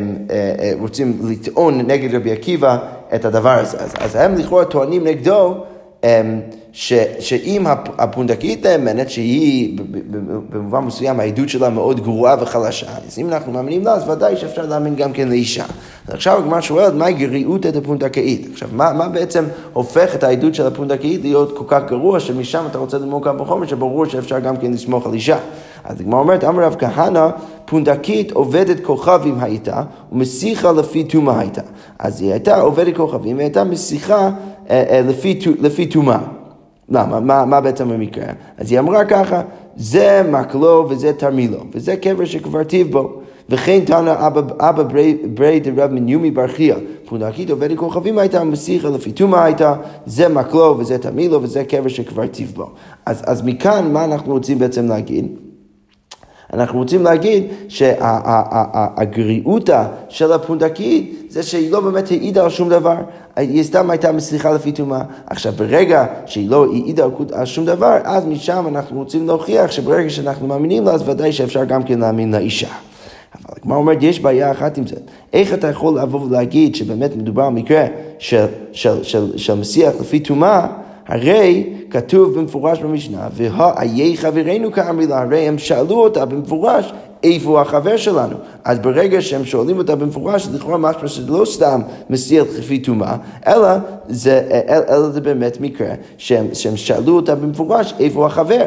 אה, 0.61 0.73
רוצים 0.81 1.19
לטעון 1.31 1.79
נגד 1.79 2.15
רבי 2.15 2.33
עקיבא 2.33 2.79
את 3.15 3.25
הדבר 3.25 3.59
הזה. 3.59 3.79
אז, 3.79 3.95
אז 3.99 4.17
הם 4.17 4.35
לכאורה 4.35 4.65
טוענים 4.65 5.05
נגדו 5.05 5.55
ש, 6.73 6.93
שאם 7.19 7.67
הפונדקית 7.99 8.67
נאמנת, 8.67 9.11
שהיא 9.11 9.79
במובן 10.51 10.81
מסוים 10.81 11.21
העדות 11.21 11.49
שלה 11.49 11.71
מאוד 11.71 12.01
גרועה 12.01 12.37
וחלשה, 12.41 12.87
אז 13.07 13.19
אם 13.19 13.29
אנחנו 13.29 13.53
מאמינים 13.53 13.85
לה, 13.85 13.93
אז 13.93 14.09
ודאי 14.09 14.37
שאפשר 14.37 14.67
להאמין 14.67 14.97
גם 14.97 15.13
כן 15.13 15.29
לאישה. 15.29 15.65
אז 16.09 16.15
עכשיו 16.15 16.39
הגמרא 16.39 16.61
שואלת, 16.61 16.95
מהי 16.95 17.15
גריעות 17.15 17.67
את 17.67 17.77
הפונדקאית? 17.77 18.49
עכשיו, 18.53 18.69
מה, 18.73 18.93
מה 18.93 19.09
בעצם 19.09 19.45
הופך 19.73 20.15
את 20.15 20.25
העדות 20.25 20.55
של 20.55 20.67
הפונדקאית 20.67 21.21
להיות 21.23 21.59
כל 21.59 21.65
כך 21.69 21.83
גרוע, 21.89 22.21
שמשם 22.21 22.65
אתה 22.71 22.79
רוצה 22.79 22.99
ללמוד 22.99 23.25
כמה 23.25 23.45
בחומר, 23.45 23.67
שברור 23.67 24.07
שאפשר 24.07 24.39
גם 24.39 24.57
כן 24.57 24.73
לסמוך 24.73 25.07
על 25.07 25.13
אישה. 25.13 25.39
אז 25.85 26.01
הגמרא 26.01 26.21
אומרת, 26.21 26.45
אמר 26.45 26.65
רב 26.65 26.77
כהנא, 26.79 27.29
פונדקית 27.65 28.33
עובדת 28.33 28.85
כוכבים 28.85 29.39
הייתה, 29.41 29.83
ומסיחה 30.13 30.73
לפי 30.73 31.05
טומאה 31.05 31.39
הייתה. 31.39 31.63
אז 31.99 32.21
היא 32.21 32.31
הייתה 32.31 32.61
עובדת 32.61 32.97
כוכבים, 32.97 33.37
והיא 33.37 33.47
הייתה 33.47 33.65
מסיחה 33.65 34.31
אה, 34.71 34.85
אה, 34.91 35.01
לפי 35.61 35.87
טומאה. 35.87 36.19
למה? 36.89 37.21
מה, 37.21 37.45
מה 37.45 37.61
בעצם 37.61 37.91
המקרה? 37.91 38.25
אז 38.59 38.73
היא 38.73 38.79
אמרה 38.79 39.05
ככה, 39.05 39.43
זה 39.77 40.23
מקלו 40.31 40.87
וזה 40.89 41.13
תרמילו, 41.13 41.59
וזה 41.75 41.97
קבר 41.97 42.25
שכבר 42.25 42.65
טיב 42.65 42.93
בו. 42.93 43.21
וכן 43.49 43.81
תנא 43.85 44.27
אבא, 44.27 44.41
אבא 44.61 44.83
ברי 45.35 45.61
דרב 45.61 45.91
מניומי 45.93 46.31
בר 46.31 46.49
חייא, 46.49 46.75
פונדקית 47.05 47.51
עובדת 47.51 47.79
כוכבים 47.79 48.19
הייתה, 48.19 48.45
מסיחה 48.45 48.89
לפי 48.89 49.13
טומאה 49.13 49.45
הייתה, 49.45 49.75
זה 50.07 50.29
מקלו 50.29 50.77
וזה 50.79 50.99
תרמילו 50.99 51.43
וזה 51.43 51.65
קבר 51.65 51.89
שכבר 51.89 52.27
טיב 52.27 52.53
בו. 52.57 52.71
אז, 53.07 53.23
אז 53.27 53.43
מכאן 53.43 53.93
מה 53.93 54.05
אנחנו 54.05 54.33
רוצים 54.33 54.59
בעצם 54.59 54.89
להגיד? 54.89 55.27
אנחנו 56.53 56.79
רוצים 56.79 57.05
להגיד 57.05 57.45
שהגריעותא 57.69 59.85
של 60.09 60.33
הפונדקית 60.33 61.27
זה 61.29 61.43
שהיא 61.43 61.71
לא 61.71 61.81
באמת 61.81 62.11
העידה 62.11 62.45
על 62.45 62.51
שום 62.51 62.69
דבר, 62.69 62.97
היא 63.37 63.63
סתם 63.63 63.91
הייתה 63.91 64.13
מסליחה 64.13 64.53
לפי 64.53 64.73
טומאה. 64.73 65.03
עכשיו 65.27 65.53
ברגע 65.53 66.07
שהיא 66.27 66.51
לא 66.51 66.67
העידה 66.73 67.05
על 67.33 67.47
שום 67.47 67.67
דבר, 67.67 67.97
אז 68.05 68.27
משם 68.27 68.65
אנחנו 68.69 68.99
רוצים 68.99 69.27
להוכיח 69.27 69.71
שברגע 69.71 70.11
שאנחנו 70.11 70.47
מאמינים 70.47 70.85
לה, 70.85 70.93
אז 70.93 71.09
ודאי 71.09 71.33
שאפשר 71.33 71.65
גם 71.65 71.83
כן 71.83 71.99
להאמין 71.99 72.35
לאישה. 72.35 72.69
אבל 73.35 73.55
הגמרא 73.63 73.77
אומרת, 73.77 74.03
יש 74.03 74.21
בעיה 74.21 74.51
אחת 74.51 74.79
עם 74.79 74.87
זה. 74.87 74.97
איך 75.33 75.55
אתה 75.55 75.69
יכול 75.69 76.01
לבוא 76.01 76.21
ולהגיד 76.21 76.75
שבאמת 76.75 77.17
מדובר 77.17 77.43
על 77.43 77.53
מקרה 77.53 77.87
של, 78.19 78.47
של, 78.73 79.05
של, 79.05 79.39
של 79.39 79.55
מסיח 79.55 79.93
לפי 80.01 80.21
טומאה, 80.21 80.67
הרי 81.09 81.75
כתוב 81.91 82.39
במפורש 82.39 82.79
במשנה, 82.79 83.29
והאיי 83.33 84.17
חברינו 84.17 84.73
כאמרילה, 84.73 85.23
הרי 85.23 85.39
הם 85.39 85.59
שאלו 85.59 85.95
אותה 86.03 86.25
במפורש 86.25 86.93
איפה 87.23 87.61
החבר 87.61 87.97
שלנו. 87.97 88.37
אז 88.65 88.79
ברגע 88.79 89.21
שהם 89.21 89.45
שואלים 89.45 89.79
אותה 89.79 89.97
במפורש, 89.97 90.49
לכאורה 90.53 90.79
משהו 90.79 91.09
שזה 91.09 91.33
לא 91.33 91.45
סתם 91.45 91.81
מסיח 92.11 92.47
לפי 92.59 92.79
טומאה, 92.79 93.17
אלא 93.47 93.69
זה, 94.09 94.63
אלא 94.89 95.09
זה 95.09 95.21
באמת 95.21 95.61
מקרה 95.61 95.91
שהם, 96.19 96.47
שהם 96.53 96.77
שאלו 96.77 97.17
אותה 97.17 97.35
במפורש 97.35 97.95
איפה 98.01 98.27
החבר. 98.27 98.65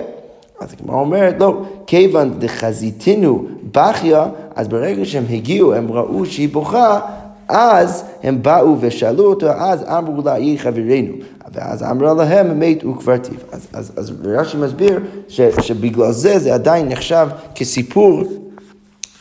אז 0.59 0.73
הגמרא 0.79 0.99
אומרת, 0.99 1.35
לא, 1.39 1.61
כיוון 1.87 2.33
דחזיתינו 2.39 3.45
בכיה, 3.71 4.25
אז 4.55 4.67
ברגע 4.67 5.05
שהם 5.05 5.23
הגיעו, 5.29 5.73
הם 5.73 5.91
ראו 5.91 6.25
שהיא 6.25 6.49
בוכה, 6.49 6.99
אז 7.47 8.03
הם 8.23 8.43
באו 8.43 8.75
ושאלו 8.79 9.23
אותו, 9.23 9.49
אז 9.49 9.83
אמרו 9.83 10.21
לה, 10.25 10.39
יהי 10.39 10.57
חברנו. 10.57 11.13
ואז 11.53 11.83
אמרה 11.83 12.13
להם, 12.13 12.59
מת 12.59 12.85
וקברתיו. 12.85 13.35
אז, 13.51 13.67
אז, 13.73 13.91
אז 13.95 14.13
רש"י 14.25 14.57
מסביר 14.57 14.99
ש, 15.27 15.41
שבגלל 15.41 16.11
זה 16.11 16.39
זה 16.39 16.53
עדיין 16.53 16.89
נחשב 16.89 17.27
כסיפור 17.55 18.23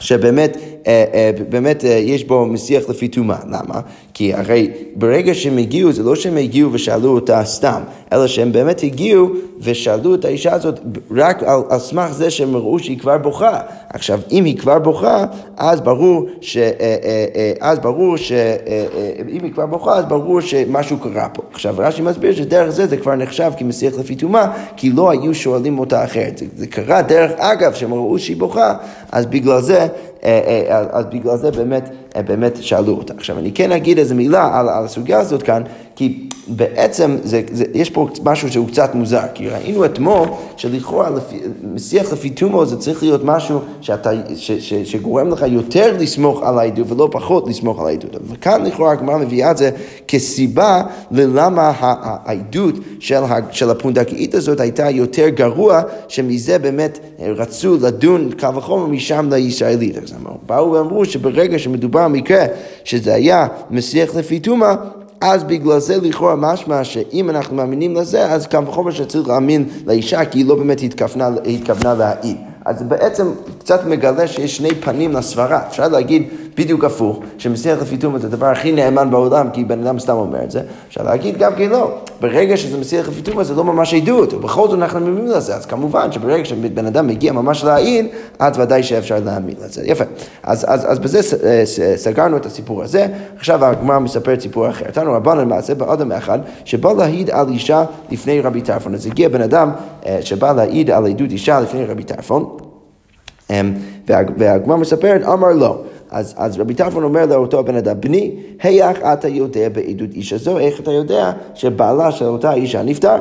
שבאמת 0.01 0.57
אה, 0.87 1.05
אה, 1.15 1.31
באמת 1.49 1.85
אה, 1.85 1.91
יש 1.91 2.25
בו 2.25 2.47
משיח 2.47 2.89
לפי 2.89 3.09
טומאה. 3.09 3.39
למה? 3.47 3.81
כי 4.15 4.35
הרי 4.35 4.71
ברגע 4.97 5.35
שהם 5.35 5.59
הגיעו, 5.59 5.93
זה 5.93 6.03
לא 6.03 6.15
שהם 6.15 6.37
הגיעו 6.37 6.73
ושאלו 6.73 7.15
אותה 7.15 7.45
סתם, 7.45 7.83
אלא 8.13 8.27
שהם 8.27 8.53
באמת 8.53 8.83
הגיעו 8.83 9.29
ושאלו 9.61 10.15
את 10.15 10.25
האישה 10.25 10.53
הזאת 10.53 10.81
רק 11.11 11.43
על, 11.43 11.61
על 11.69 11.79
סמך 11.79 12.13
זה 12.13 12.31
שהם 12.31 12.57
ראו 12.57 12.79
שהיא 12.79 12.99
כבר 12.99 13.19
בוכה. 13.19 13.61
עכשיו, 13.89 14.21
אם 14.31 14.45
היא 14.45 14.59
כבר 14.59 14.79
בוכה, 14.79 15.25
אז 15.57 15.81
ברור 15.81 16.27
ש... 16.41 16.59
אז 17.61 17.79
ברור 17.79 18.17
ש... 18.17 18.33
אם 19.29 19.45
היא 19.45 19.53
כבר 19.53 19.67
בוכה, 19.67 19.97
אז 19.97 20.05
ברור 20.05 20.41
שמשהו 20.41 20.99
קרה 20.99 21.29
פה. 21.29 21.43
עכשיו, 21.53 21.75
רש"י 21.79 22.03
מסביר 22.03 22.35
שדרך 22.35 22.71
זה 22.71 22.87
זה 22.87 22.97
כבר 22.97 23.15
נחשב 23.15 23.53
כמשיח 23.59 23.99
לפי 23.99 24.15
טומאה, 24.15 24.47
כי 24.77 24.91
לא 24.91 25.11
היו 25.11 25.35
שואלים 25.35 25.79
אותה 25.79 26.05
אחרת. 26.05 26.39
זה, 26.39 26.47
זה 26.57 26.67
קרה 26.67 27.03
דרך 27.03 27.31
אגב, 27.37 27.75
שהם 27.75 27.95
ראו 27.95 28.19
שהיא 28.19 28.37
בוכה, 28.37 28.75
אז 29.13 29.27
בגלל 29.27 29.61
זה... 29.61 29.87
אז 30.91 31.05
בגלל 31.07 31.37
זה 31.37 31.51
באמת, 31.51 31.89
באמת 32.21 32.63
שאלו 32.63 32.93
אותה. 32.95 33.15
עכשיו, 33.17 33.39
אני 33.39 33.53
כן 33.53 33.73
אגיד 33.73 33.99
איזה 33.99 34.15
מילה 34.15 34.59
על, 34.59 34.69
על 34.69 34.85
הסוגיה 34.85 35.21
הזאת 35.21 35.43
כאן, 35.43 35.63
כי 35.97 36.29
בעצם 36.49 37.17
זה, 37.23 37.43
זה, 37.53 37.65
יש 37.75 37.91
פה 37.91 38.09
משהו 38.25 38.53
שהוא 38.53 38.69
קצת 38.69 38.95
מוזר, 38.95 39.23
כי 39.35 39.49
ראינו 39.49 39.85
אתמול 39.85 40.29
שלכאורה 40.57 41.11
משיח 41.75 42.13
לפי 42.13 42.31
תומו 42.31 42.67
זה 42.67 42.77
צריך 42.77 43.03
להיות 43.03 43.25
משהו 43.25 43.61
שאתה, 43.81 44.11
ש, 44.37 44.53
ש, 44.53 44.75
שגורם 44.75 45.29
לך 45.29 45.45
יותר 45.49 45.97
לסמוך 45.99 46.43
על 46.43 46.59
העדות 46.59 46.91
ולא 46.91 47.09
פחות 47.13 47.49
לסמוך 47.49 47.81
על 47.81 47.87
העדות. 47.87 48.17
וכאן 48.31 48.65
לכאורה 48.65 48.93
הגמרא 48.93 49.17
מביאה 49.17 49.51
את 49.51 49.57
זה 49.57 49.71
כסיבה 50.09 50.83
ללמה 51.11 51.73
העדות 51.81 52.75
של, 53.01 53.21
של 53.51 53.71
הפונדקאית 53.71 54.35
הזאת 54.35 54.61
הייתה 54.61 54.91
יותר 54.91 55.29
גרוע, 55.29 55.83
שמזה 56.09 56.59
באמת 56.59 56.99
רצו 57.21 57.77
לדון 57.83 58.31
קו 58.41 58.55
וחומר 58.55 58.87
משם 58.87 59.29
לישראלית. 59.33 59.97
באו 60.47 60.73
ואמרו 60.73 61.05
שברגע 61.05 61.59
שמדובר 61.59 62.05
במקרה 62.05 62.45
שזה 62.85 63.15
היה 63.15 63.47
משיח 63.71 64.17
לפי 64.17 64.41
תומה, 64.41 64.75
אז 65.23 65.45
בגלל 65.45 65.79
זה 65.79 65.97
לכאורה 66.03 66.37
משמע 66.37 66.85
שאם 66.85 67.31
אנחנו 67.31 67.57
מאמינים 67.57 67.97
לזה, 67.97 68.33
אז 68.33 68.47
קל 68.47 68.69
וחומר 68.69 68.91
שצריך 68.91 69.29
להאמין 69.29 69.69
לאישה, 69.87 70.25
כי 70.25 70.39
היא 70.39 70.47
לא 70.47 70.55
באמת 70.55 70.83
התכוונה, 70.83 71.29
התכוונה 71.47 71.95
להעיד. 71.95 72.37
אז 72.65 72.83
בעצם 72.83 73.27
קצת 73.59 73.87
מגלה 73.87 74.27
שיש 74.29 74.57
שני 74.57 74.75
פנים 74.75 75.13
לסברה. 75.13 75.61
אפשר 75.69 75.89
להגיד 75.89 76.29
בדיוק 76.57 76.85
הפוך, 76.85 77.21
שמשיח 77.39 77.83
לפי 77.83 77.97
תומה 77.97 78.19
זה 78.19 78.27
הדבר 78.27 78.47
הכי 78.47 78.73
נאמן 78.73 79.11
בעולם, 79.11 79.51
כי 79.53 79.65
בן 79.65 79.87
אדם 79.87 79.99
סתם 79.99 80.13
אומר 80.13 80.43
את 80.45 80.51
זה. 80.51 80.61
אפשר 80.89 81.03
להגיד 81.03 81.39
גם 81.39 81.55
כן 81.55 81.71
לא. 81.71 81.99
ברגע 82.21 82.57
שזה 82.57 82.99
לפי 83.09 83.23
תומה 83.23 83.45
זה 83.45 83.55
לא 83.55 83.65
ממש 83.65 83.95
עדות, 83.95 84.35
ובכל 84.35 84.69
זאת 84.69 84.79
אנחנו 84.79 85.01
מאמינים 85.01 85.27
לזה. 85.27 85.55
אז 85.55 85.67
כמובן 85.67 86.13
שברגע 86.13 86.45
שבן 86.45 86.87
אדם 86.87 87.07
מגיע 87.07 87.33
ממש 87.33 87.65
להעיד, 87.65 88.07
אז 88.39 88.59
ודאי 88.59 88.83
שאפשר 88.83 89.19
להאמין 89.25 89.55
לזה. 89.65 89.83
יפה. 89.85 90.05
אז, 90.43 90.65
אז, 90.69 90.93
אז 90.93 90.99
בזה 90.99 91.21
סגרנו 91.97 92.37
את 92.37 92.47
הסיפור 92.47 92.83
הזה. 92.83 93.07
עכשיו 93.37 93.65
הגמרא 93.65 93.99
מספרת 93.99 94.41
סיפור 94.41 94.69
אחר. 94.71 94.91
תנו 94.93 95.13
רבן 95.13 95.39
למעשה 95.39 95.75
באדם 95.75 96.13
אחד, 96.13 96.39
שבא 96.65 96.93
להעיד 96.93 97.31
על 97.31 97.49
אישה 97.49 97.85
לפני 98.11 98.41
רבי 98.41 98.61
טרפון. 98.61 98.95
אז 98.95 99.07
הגיע 99.07 99.29
בן 99.29 99.43
אדם 99.43 99.71
אה, 100.07 100.19
שבא 100.21 100.53
להעיד 100.53 100.91
על 100.91 101.07
עדות 101.07 101.31
אישה 101.31 101.61
לפני 101.61 101.85
רבי 101.85 102.05
טרפון. 102.05 102.57
אמ, 103.51 103.73
והגמרא 104.39 104.77
מספרת, 104.77 105.23
אמר 105.23 105.53
לא. 105.53 105.83
אז, 106.13 106.35
אז 106.37 106.61
רבי 106.61 106.75
טרפון 106.75 107.05
אומר 107.05 107.27
לאותו 107.27 107.65
בן 107.65 107.77
אדם, 107.77 108.01
בני, 108.01 108.31
היח 108.63 108.99
אתה 108.99 109.29
יודע 109.29 109.69
בעדות 109.69 110.15
אישה 110.15 110.39
זו, 110.39 110.59
איך 110.59 110.81
אתה 110.81 110.93
יודע 110.93 111.33
שבעלה 111.55 112.13
של 112.13 112.25
אותה 112.25 112.53
אישה 112.53 112.83
נפטר? 112.83 113.17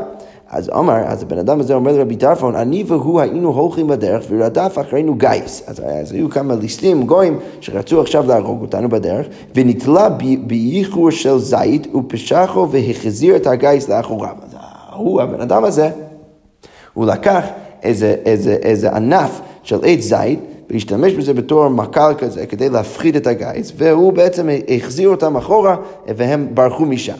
אז 0.49 0.69
אמר, 0.69 0.97
אז 1.05 1.23
הבן 1.23 1.37
אדם 1.37 1.59
הזה 1.59 1.73
אומר 1.73 1.91
לרבי 1.91 2.15
טרפון, 2.15 2.55
אני 2.55 2.83
והוא 2.87 3.19
היינו 3.19 3.49
הולכים 3.49 3.87
בדרך 3.87 4.23
ורדף 4.29 4.77
אחרינו 4.81 5.15
גיס. 5.15 5.63
אז, 5.67 5.79
אז 5.79 6.11
היו 6.11 6.29
כמה 6.29 6.55
ליסטים, 6.55 7.03
גויים, 7.03 7.39
שרצו 7.61 8.01
עכשיו 8.01 8.27
להרוג 8.27 8.61
אותנו 8.61 8.89
בדרך, 8.89 9.27
ונתלה 9.55 10.09
באיחור 10.47 11.11
של 11.11 11.37
זית 11.37 11.95
ופשחו 11.95 12.67
והחזיר 12.71 13.35
את 13.35 13.47
הגיס 13.47 13.89
לאחוריו. 13.89 14.35
אז 14.43 14.55
הוא, 14.95 15.21
הבן 15.21 15.41
אדם 15.41 15.63
הזה, 15.63 15.89
הוא 16.93 17.05
לקח 17.05 17.45
איזה, 17.83 18.15
איזה, 18.25 18.53
איזה 18.53 18.95
ענף 18.95 19.41
של 19.63 19.79
עץ 19.83 20.01
זית, 20.01 20.39
והשתמש 20.71 21.13
בזה 21.13 21.33
בתור 21.33 21.67
מקל 21.67 22.13
כזה 22.17 22.45
כדי 22.45 22.69
להפחיד 22.69 23.15
את 23.15 23.27
הגיס, 23.27 23.71
והוא 23.77 24.13
בעצם 24.13 24.49
החזיר 24.67 25.09
אותם 25.09 25.37
אחורה 25.37 25.75
והם 26.07 26.47
ברחו 26.53 26.85
משם. 26.85 27.17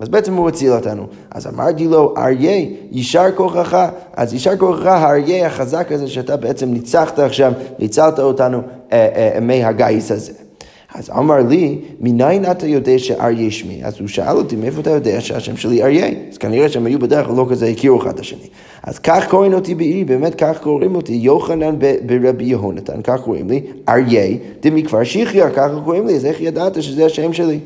אז 0.00 0.08
בעצם 0.08 0.34
הוא 0.34 0.48
הציל 0.48 0.72
אותנו. 0.72 1.06
אז 1.30 1.46
אמרתי 1.46 1.88
לו, 1.88 2.14
אריה, 2.16 2.66
יישר 2.90 3.32
כוחך. 3.34 3.88
אז 4.16 4.32
יישר 4.32 4.56
כוחך, 4.56 4.86
האריה 4.86 5.46
החזק 5.46 5.92
הזה 5.92 6.08
שאתה 6.08 6.36
בעצם 6.36 6.72
ניצחת 6.72 7.18
עכשיו, 7.18 7.52
ניצלת 7.78 8.18
אותנו 8.18 8.60
אה, 8.92 9.08
אה, 9.34 9.40
מהגיס 9.40 10.10
הזה. 10.10 10.32
אז 10.94 11.10
אמר 11.10 11.38
לי, 11.48 11.78
מניין 12.00 12.50
אתה 12.50 12.66
יודע 12.66 12.98
שאריה 12.98 13.50
שמי? 13.50 13.80
אז 13.84 14.00
הוא 14.00 14.08
שאל 14.08 14.36
אותי, 14.36 14.56
מאיפה 14.56 14.80
אתה 14.80 14.90
יודע 14.90 15.20
שהשם 15.20 15.56
שלי 15.56 15.82
אריה? 15.82 16.06
אז 16.30 16.38
כנראה 16.38 16.68
שהם 16.68 16.86
היו 16.86 16.98
בדרך 16.98 17.26
כלל 17.26 17.36
לא 17.36 17.46
כזה 17.50 17.66
הכירו 17.66 18.02
אחד 18.02 18.10
את 18.10 18.20
השני. 18.20 18.46
אז 18.82 18.98
כך 18.98 19.28
קוראים 19.28 19.54
אותי 19.54 19.74
בעירי, 19.74 20.04
באמת 20.04 20.34
כך 20.34 20.58
קוראים 20.62 20.94
אותי, 20.94 21.12
יוחנן 21.12 21.74
ברבי 22.06 22.44
יהונתן, 22.44 23.02
כך 23.04 23.20
קוראים 23.20 23.50
לי, 23.50 23.60
אריה 23.88 24.36
דמכפר 24.62 25.04
שיחיה, 25.04 25.50
ככה 25.50 25.80
קוראים 25.84 26.06
לי, 26.06 26.16
אז 26.16 26.26
איך 26.26 26.40
ידעת 26.40 26.82
שזה 26.82 27.06
השם 27.06 27.32
שלי? 27.32 27.58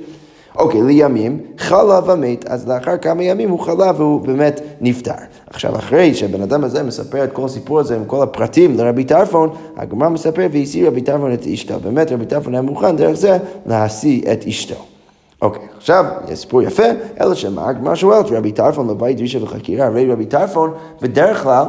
אוקיי, 0.56 0.82
לימים, 0.82 1.40
חלה 1.58 2.00
ומת, 2.06 2.44
אז 2.48 2.68
לאחר 2.68 2.96
כמה 2.96 3.22
ימים 3.22 3.50
הוא 3.50 3.60
חלה 3.60 3.92
והוא 3.96 4.20
באמת 4.20 4.60
נפטר. 4.80 5.12
עכשיו, 5.50 5.76
אחרי 5.76 6.14
שהבן 6.14 6.42
אדם 6.42 6.64
הזה 6.64 6.82
מספר 6.82 7.24
את 7.24 7.32
כל 7.32 7.44
הסיפור 7.44 7.80
הזה 7.80 7.96
עם 7.96 8.04
כל 8.04 8.22
הפרטים 8.22 8.76
לרבי 8.76 9.04
טרפון, 9.04 9.50
הגמרא 9.76 10.08
מספר 10.08 10.46
והשיא 10.52 10.88
רבי 10.88 11.00
טרפון 11.00 11.32
את 11.32 11.46
אשתו. 11.46 11.74
באמת 11.80 12.12
רבי 12.12 12.26
טרפון 12.26 12.54
היה 12.54 12.62
מוכן 12.62 12.96
דרך 12.96 13.14
זה 13.16 13.38
להשיא 13.66 14.32
את 14.32 14.46
אשתו. 14.46 14.84
אוקיי, 15.42 15.62
עכשיו, 15.76 16.04
יש 16.28 16.38
סיפור 16.38 16.62
יפה, 16.62 16.86
אלא 17.20 17.34
שמה, 17.34 17.68
הגמרא 17.68 17.94
שואלת, 17.94 18.26
רבי 18.30 18.52
טרפון 18.52 18.90
לבית 18.90 19.16
דרישה 19.16 19.44
וחקירה, 19.44 19.86
הרי 19.86 20.12
רבי 20.12 20.26
טרפון 20.26 20.72
בדרך 21.02 21.42
כלל 21.42 21.66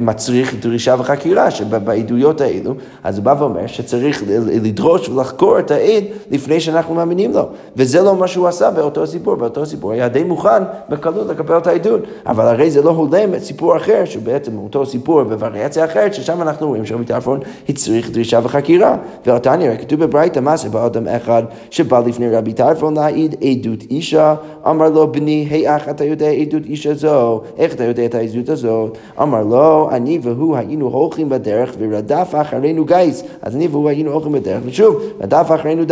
מצריך 0.00 0.54
דרישה 0.60 0.94
וחקירה 0.98 1.50
שבעדויות 1.50 2.40
האלו, 2.40 2.74
אז 3.04 3.18
הוא 3.18 3.24
בא 3.24 3.34
ואומר 3.38 3.66
שצריך 3.66 4.22
לדרוש 4.62 5.08
ולחקור 5.08 5.58
את 5.58 5.70
העד 5.70 6.04
לפני 6.30 6.60
שאנחנו 6.60 6.94
מאמינים 6.94 7.32
לו. 7.32 7.48
וזה 7.76 8.02
לא 8.02 8.16
מה 8.16 8.28
שהוא 8.28 8.48
עשה 8.48 8.70
באותו 8.70 9.06
סיפור, 9.06 9.34
באותו 9.34 9.66
סיפור 9.66 9.92
היה 9.92 10.08
די 10.08 10.24
מוכן 10.24 10.62
בקלות 10.88 11.26
לקבל 11.28 11.58
את 11.58 11.66
העדות. 11.66 12.00
אבל 12.26 12.46
הרי 12.46 12.70
זה 12.70 12.82
לא 12.82 12.90
הולם 12.90 13.34
את 13.34 13.44
סיפור 13.44 13.76
אחר, 13.76 14.04
שבעצם 14.04 14.58
אותו 14.58 14.86
סיפור 14.86 15.22
בווריאציה 15.22 15.84
אחרת, 15.84 16.14
ששם 16.14 16.42
אנחנו 16.42 16.68
רואים 16.68 16.86
שרבי 16.86 17.04
טרפון 17.04 17.40
הצריך 17.68 18.10
דרישה 18.10 18.40
וחקירה. 18.42 18.96
ואותה 19.26 19.56
נראה, 19.56 19.76
כתוב 19.76 20.04
בברייתא 20.04 20.40
מעשה 20.40 20.68
באדם 20.68 21.08
אחד 21.08 21.42
שבא 21.70 22.02
לפני 22.06 22.36
רבי 22.36 22.52
טרפון 22.52 22.94
להעיד 22.94 23.34
עדות 23.42 23.82
אישה, 23.90 24.34
אמר 24.68 24.88
לו 24.88 25.12
בני, 25.12 25.46
היי 25.50 25.76
אח 25.76 25.88
אתה 25.88 26.04
יודע 26.04 26.26
עדות 26.26 26.62
אישה 26.66 26.94
זו, 26.94 27.40
איך 27.58 27.74
אתה 27.74 27.84
יודע 27.84 28.04
את 28.04 28.14
העדות 28.14 28.48
הזאת? 28.48 28.98
אמר 29.22 29.42
לו 29.42 29.55
לא, 29.56 29.88
אני 29.92 30.18
והוא 30.22 30.56
היינו 30.56 30.86
הולכים 30.86 31.28
בדרך 31.28 31.74
ורדף 31.78 32.34
אחרינו 32.40 32.84
גיס. 32.84 33.22
אז 33.42 33.56
אני 33.56 33.66
והוא 33.66 33.88
היינו 33.88 34.12
הולכים 34.12 34.32
בדרך, 34.32 34.62
ושוב, 34.66 35.02
רדף 35.20 35.46
אחרינו 35.54 35.82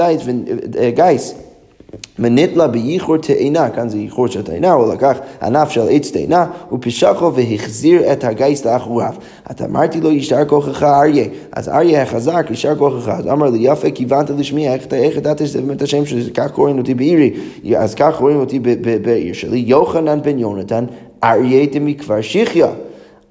אה, 0.79 0.91
גיס. 0.91 1.35
מנטלה 2.19 2.67
בייחור 2.67 3.17
תאנה, 3.17 3.71
כאן 3.71 3.89
זה 3.89 3.99
ייחור 3.99 4.27
של 4.27 4.43
תאנה, 4.43 4.73
הוא 4.73 4.93
לקח 4.93 5.19
ענף 5.43 5.71
של 5.71 5.81
עץ 5.91 6.11
תאנה, 6.11 6.47
הוא 6.69 6.79
פישחו 6.83 7.35
והחזיר 7.35 8.13
את 8.13 8.25
הגיס 8.25 8.67
לאחוריו. 8.67 9.13
אז 9.45 9.57
אמרתי 9.65 10.01
לו, 10.01 10.11
יישר 10.11 10.45
כוחך 10.45 10.83
אריה. 10.83 11.25
אז 11.53 11.69
אריה 11.69 12.03
החזק, 12.03 12.47
יישר 12.51 12.77
כוחך. 12.77 13.09
אז 13.09 13.27
אמר 13.27 13.51
לי, 13.51 13.59
יפה, 13.61 13.91
כיוונת 13.91 14.31
לשמי, 14.31 14.69
איך 14.93 15.17
ידעת 15.17 15.39
שזה 15.39 15.61
באמת 15.61 15.83
השם 15.83 16.07
שלי, 16.07 16.31
כך 16.35 16.51
קוראים 16.51 16.79
אותי 16.79 16.95
בעירי. 16.95 17.31
אז 17.77 17.95
כך 17.95 18.17
קוראים 18.19 18.41
אותי 18.41 18.59
בעיר 19.03 19.33
שלי, 19.33 19.59
יוחנן 19.67 20.23
בן 20.23 20.39
יונתן, 20.39 20.85
אריה 21.25 21.67
דמכפר 21.67 22.21
שיחיה. 22.21 22.69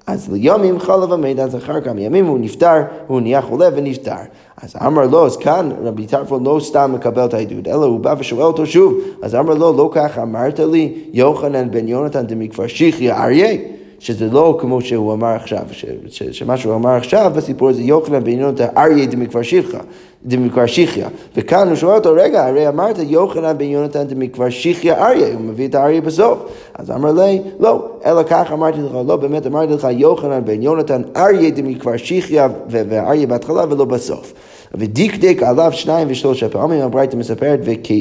אז 0.06 0.32
ליומים 0.32 0.78
חלב 0.80 1.12
עמד, 1.12 1.40
אז 1.40 1.56
אחר 1.56 1.80
כמה 1.80 2.00
ימים 2.00 2.26
הוא 2.26 2.38
נפטר, 2.38 2.82
הוא 3.06 3.20
נהיה 3.20 3.42
חולה 3.42 3.68
ונפטר. 3.76 4.16
אז 4.62 4.76
אמר 4.86 5.06
לו, 5.06 5.26
אז 5.26 5.36
כאן 5.36 5.70
רבי 5.82 6.06
טרפון 6.06 6.44
לא 6.44 6.58
סתם 6.60 6.92
מקבל 6.94 7.24
את 7.24 7.34
העדות, 7.34 7.68
אלא 7.68 7.84
הוא 7.84 8.00
בא 8.00 8.14
ושואל 8.18 8.42
אותו 8.42 8.66
שוב. 8.66 8.98
אז 9.22 9.34
אמר 9.34 9.54
לו, 9.54 9.76
לא 9.76 9.90
כך 9.92 10.18
אמרת 10.18 10.58
לי, 10.60 10.94
יוחנן 11.12 11.70
בן 11.70 11.88
יונתן 11.88 12.26
דמכפר 12.26 12.66
שיחיה 12.66 13.24
אריה. 13.24 13.56
שזה 14.04 14.28
לא 14.32 14.56
כמו 14.60 14.80
שהוא 14.80 15.12
אמר 15.12 15.28
עכשיו, 15.28 15.62
ש, 15.72 15.84
ש, 16.08 16.22
שמה 16.22 16.56
שהוא 16.56 16.74
אמר 16.74 16.90
עכשיו 16.90 17.32
בסיפור 17.36 17.68
הזה, 17.68 17.82
יוחנן 17.82 18.26
יונתן 18.26 18.66
אריה 18.76 19.06
דמכפר 19.06 19.42
שיחיה, 19.42 19.80
דמכפר 20.24 20.66
שיחיה. 20.66 21.08
וכאן 21.36 21.68
הוא 21.68 21.76
שואל 21.76 21.94
אותו, 21.94 22.12
רגע, 22.12 22.46
הרי 22.46 22.68
אמרת 22.68 22.96
יוחנן 22.98 23.58
בן 23.58 23.64
יונתן 23.64 24.02
דמכפר 24.02 24.50
שיחיה 24.50 25.06
אריה, 25.06 25.34
הוא 25.34 25.40
מביא 25.40 25.68
את 25.68 25.74
האריה 25.74 26.00
בסוף. 26.00 26.38
אז 26.74 26.90
אמר 26.90 27.12
לי, 27.12 27.40
לא, 27.60 27.86
אלא 28.06 28.22
כך 28.22 28.52
אמרתי 28.52 28.78
לך, 28.80 28.92
לא 29.06 29.16
באמת 29.16 29.46
אמרתי 29.46 29.72
לך 29.72 29.88
יוחנן 29.90 30.44
בן 30.44 30.62
יונתן 30.62 31.02
אריה 31.16 31.50
דמכפר 31.50 31.96
שיחיה, 31.96 32.48
ואריה 32.68 33.26
בהתחלה 33.26 33.64
ולא 33.70 33.84
בסוף. 33.84 34.32
ודקדק 34.78 35.42
עליו 35.42 35.72
שניים 35.72 36.08
ושלושה 36.10 36.48
פעמים, 36.48 36.82
הברייתא 36.82 37.16
מספרת, 37.16 37.60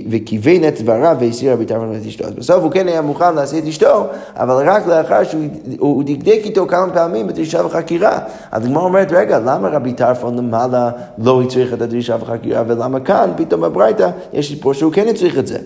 וכיוון 0.10 0.68
את 0.68 0.82
דבריו 0.82 1.18
והסיר 1.20 1.54
רבי 1.54 1.66
טרפון 1.66 1.96
את 2.02 2.08
אשתו. 2.08 2.26
אז 2.26 2.34
בסוף 2.34 2.64
הוא 2.64 2.72
כן 2.72 2.88
היה 2.88 3.02
מוכן 3.02 3.36
להשיא 3.36 3.60
את 3.60 3.68
אשתו, 3.68 4.06
אבל 4.36 4.70
רק 4.70 4.88
לאחר 4.88 5.24
שהוא 5.24 6.04
דקדק 6.04 6.40
איתו 6.44 6.68
כמה 6.68 6.94
פעמים 6.94 7.28
בדרישה 7.28 7.66
וחקירה. 7.66 8.20
אז 8.52 8.66
הגמרא 8.66 8.84
אומרת, 8.84 9.12
רגע, 9.12 9.40
למה 9.40 9.70
רבי 9.70 9.94
טרפון 9.94 10.38
למעלה 10.38 10.92
לא 11.18 11.42
הצריך 11.42 11.74
את 11.74 11.82
הדרישה 11.82 12.16
וחקירה, 12.20 12.64
ולמה 12.68 13.00
כאן 13.00 13.32
פתאום 13.38 13.62
בברייתא 13.62 14.10
יש 14.34 14.48
סיפור 14.50 14.74
שהוא 14.74 14.94
כן 14.94 15.08
הצריך 15.08 15.38
את 15.38 15.48
זה? 15.48 15.58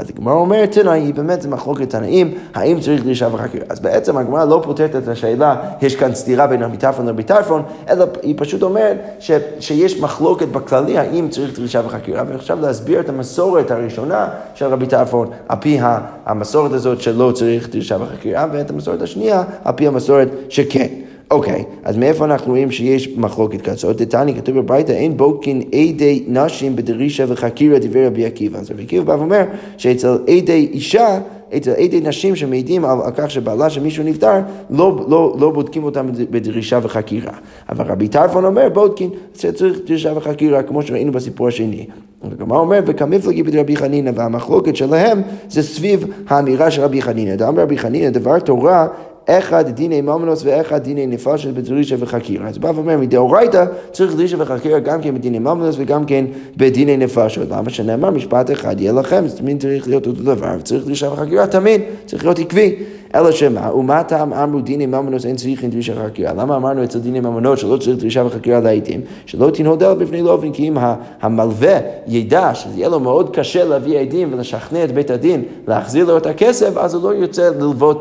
אז 0.00 0.10
הגמרא 0.10 0.34
אומרת, 0.34 0.72
תנאי, 0.72 1.12
באמת 1.12 1.42
זה 1.42 1.48
מחלוקת 1.48 1.90
תנאים, 1.90 2.34
האם 2.54 2.80
צריך 2.80 3.04
דרישה 3.04 3.28
וחקירה. 3.32 3.64
אז 3.68 3.80
בעצם 3.80 4.16
הגמרא 4.16 4.44
לא 4.44 4.60
פותרת 4.64 4.96
את 4.96 5.08
השאלה, 5.08 5.56
יש 5.82 5.96
כאן 5.96 6.14
סתירה 6.14 6.46
בין 6.46 6.62
רבי 6.62 6.76
טרפון 6.76 7.06
לרבי 7.06 7.22
טרפון, 7.22 7.62
אלא 7.88 8.04
היא 8.22 8.34
פשוט 8.38 8.62
אומרת 8.62 8.96
ש, 9.18 9.30
שיש 9.60 10.00
מחלוקת 10.00 10.48
בכללי, 10.48 10.98
האם 10.98 11.28
צריך 11.28 11.58
דרישה 11.58 11.80
וחקירה, 11.86 12.22
ועכשיו 12.28 12.60
להסביר 12.60 13.00
את 13.00 13.08
המסורת 13.08 13.70
הראשונה 13.70 14.28
של 14.54 14.66
רבי 14.66 14.86
טרפון, 14.86 15.30
על 15.48 15.56
פי 15.60 15.78
המסורת 16.26 16.72
הזאת 16.72 17.00
שלא 17.00 17.32
צריך 17.34 17.68
דרישה 17.70 17.96
וחקירה, 18.00 18.46
ואת 18.52 18.70
המסורת 18.70 19.02
השנייה, 19.02 19.42
על 19.64 19.74
פי 19.76 19.86
המסורת 19.86 20.28
שכן. 20.48 20.88
אוקיי, 21.30 21.64
אז 21.84 21.96
מאיפה 21.96 22.24
אנחנו 22.24 22.50
רואים 22.50 22.70
שיש 22.70 23.08
מחלוקת 23.16 23.60
כזאת? 23.60 23.96
דתני 23.96 24.34
כתוב 24.34 24.58
בברייתא, 24.58 24.92
אין 24.92 25.16
בוקין 25.16 25.62
עדי 25.72 26.24
נשים 26.28 26.76
בדרישה 26.76 27.24
וחקירה 27.28 27.78
דברי 27.78 28.06
רבי 28.06 28.26
עקיבא. 28.26 28.58
אז 28.58 28.70
רבי 28.70 28.82
עקיבא 28.82 29.04
בא 29.04 29.12
ואומר 29.12 29.44
שאצל 29.76 30.18
עדי 30.28 30.68
אישה, 30.72 31.18
אצל 31.56 31.70
עדי 31.70 32.00
נשים 32.00 32.36
שמעידים 32.36 32.84
על, 32.84 32.98
על 33.04 33.12
כך 33.16 33.30
שבעלה 33.30 33.70
של 33.70 33.82
מישהו 33.82 34.04
נפטר, 34.04 34.40
לא, 34.70 35.06
לא, 35.08 35.36
לא 35.40 35.50
בודקים 35.50 35.84
אותם 35.84 36.06
בדרישה 36.30 36.78
וחקירה. 36.82 37.32
אבל 37.68 37.84
רבי 37.84 38.08
טרפון 38.08 38.44
אומר, 38.44 38.68
בודקין, 38.68 39.10
שצריך 39.34 39.78
דרישה 39.86 40.12
וחקירה, 40.16 40.62
כמו 40.62 40.82
שראינו 40.82 41.12
בסיפור 41.12 41.48
השני. 41.48 41.86
הגמרא 42.22 42.58
אומר, 42.58 42.80
וכמפלגי 42.86 43.42
ברבי 43.42 43.76
חנינא, 43.76 44.10
והמחלוקת 44.14 44.76
שלהם 44.76 45.22
זה 45.48 45.62
סביב 45.62 46.04
האמירה 46.28 46.70
של 46.70 46.82
רבי 46.82 47.02
חנינא. 47.02 47.36
דאמר 47.36 47.62
רבי 47.62 47.78
חנינא, 47.78 48.10
דבר 48.10 48.38
תורה 48.38 48.86
אחד 49.26 49.68
דיני 49.68 50.00
ממונוס 50.00 50.42
ואחד 50.44 50.82
דיני 50.82 51.06
נפשת 51.06 51.48
בדרישה 51.54 51.96
וחקירה. 51.98 52.48
אז 52.48 52.58
בא 52.58 52.72
ואומר, 52.74 52.98
מדאורייתא 52.98 53.64
צריך 53.92 54.14
דרישה 54.14 54.36
וחקירה 54.38 54.78
גם 54.78 55.02
כן 55.02 55.14
בדיני 55.14 55.38
ממונוס 55.38 55.76
וגם 55.78 56.04
כן 56.04 56.24
בדיני 56.56 56.96
נפשות. 56.96 57.48
למה 57.50 57.70
שנאמר 57.70 58.10
משפט 58.10 58.50
אחד 58.50 58.80
יהיה 58.80 58.92
לכם, 58.92 59.26
זה 59.26 59.36
תמיד 59.36 59.60
צריך 59.60 59.88
להיות 59.88 60.06
אותו 60.06 60.22
דבר, 60.22 60.56
וצריך 60.58 60.84
דרישה 60.84 61.12
וחקירה 61.12 61.46
תמיד, 61.46 61.80
צריך 62.06 62.24
להיות 62.24 62.38
עקבי. 62.38 62.76
אלא 63.14 63.32
שמה, 63.32 63.74
ומה 63.74 64.02
טעם 64.02 64.32
אמרו 64.32 64.60
דיני 64.60 64.86
ממונות 64.86 65.24
אין 65.24 65.36
צריכים 65.36 65.70
דרישה 65.70 65.92
וחקירה? 65.96 66.32
למה 66.32 66.56
אמרנו 66.56 66.84
אצל 66.84 66.98
דיני 66.98 67.20
ממונות 67.20 67.58
שלא 67.58 67.76
צריך 67.76 67.96
דרישה 67.98 68.24
וחקירה 68.26 68.60
לעיתים? 68.60 69.00
שלא 69.26 69.50
תנהודל 69.50 69.94
בפני 69.94 70.22
לובן, 70.22 70.52
כי 70.52 70.68
אם 70.68 70.76
המלווה 71.20 71.78
ידע 72.06 72.54
שזה 72.54 72.78
יהיה 72.78 72.88
לו 72.88 73.00
מאוד 73.00 73.36
קשה 73.36 73.64
להביא 73.64 73.98
עדים 73.98 74.32
ולשכנע 74.32 74.84
את 74.84 74.92
בית 74.92 75.10
הדין 75.10 75.42
להחזיר 75.68 76.06
לו 76.06 76.16
את 76.16 76.26
הכסף, 76.26 76.76
אז 76.76 76.94
הוא 76.94 77.02
לא 77.02 77.16
יוצא 77.16 77.50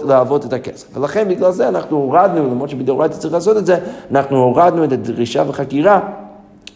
ללוות, 0.06 0.46
את 0.46 0.54
הכסף. 0.54 0.98
ולכן 0.98 1.28
בגלל 1.30 1.52
זה 1.52 1.70
אנחנו 1.70 1.98
הורדנו, 1.98 2.52
למרות 2.52 2.70
שבדאורייתא 2.70 3.16
צריך 3.16 3.34
לעשות 3.34 3.58
את 3.58 3.66
זה, 3.66 3.78
אנחנו 4.12 4.38
הורדנו 4.38 4.84
את 4.84 4.92
הדרישה 4.92 5.44
וחקירה 5.48 6.00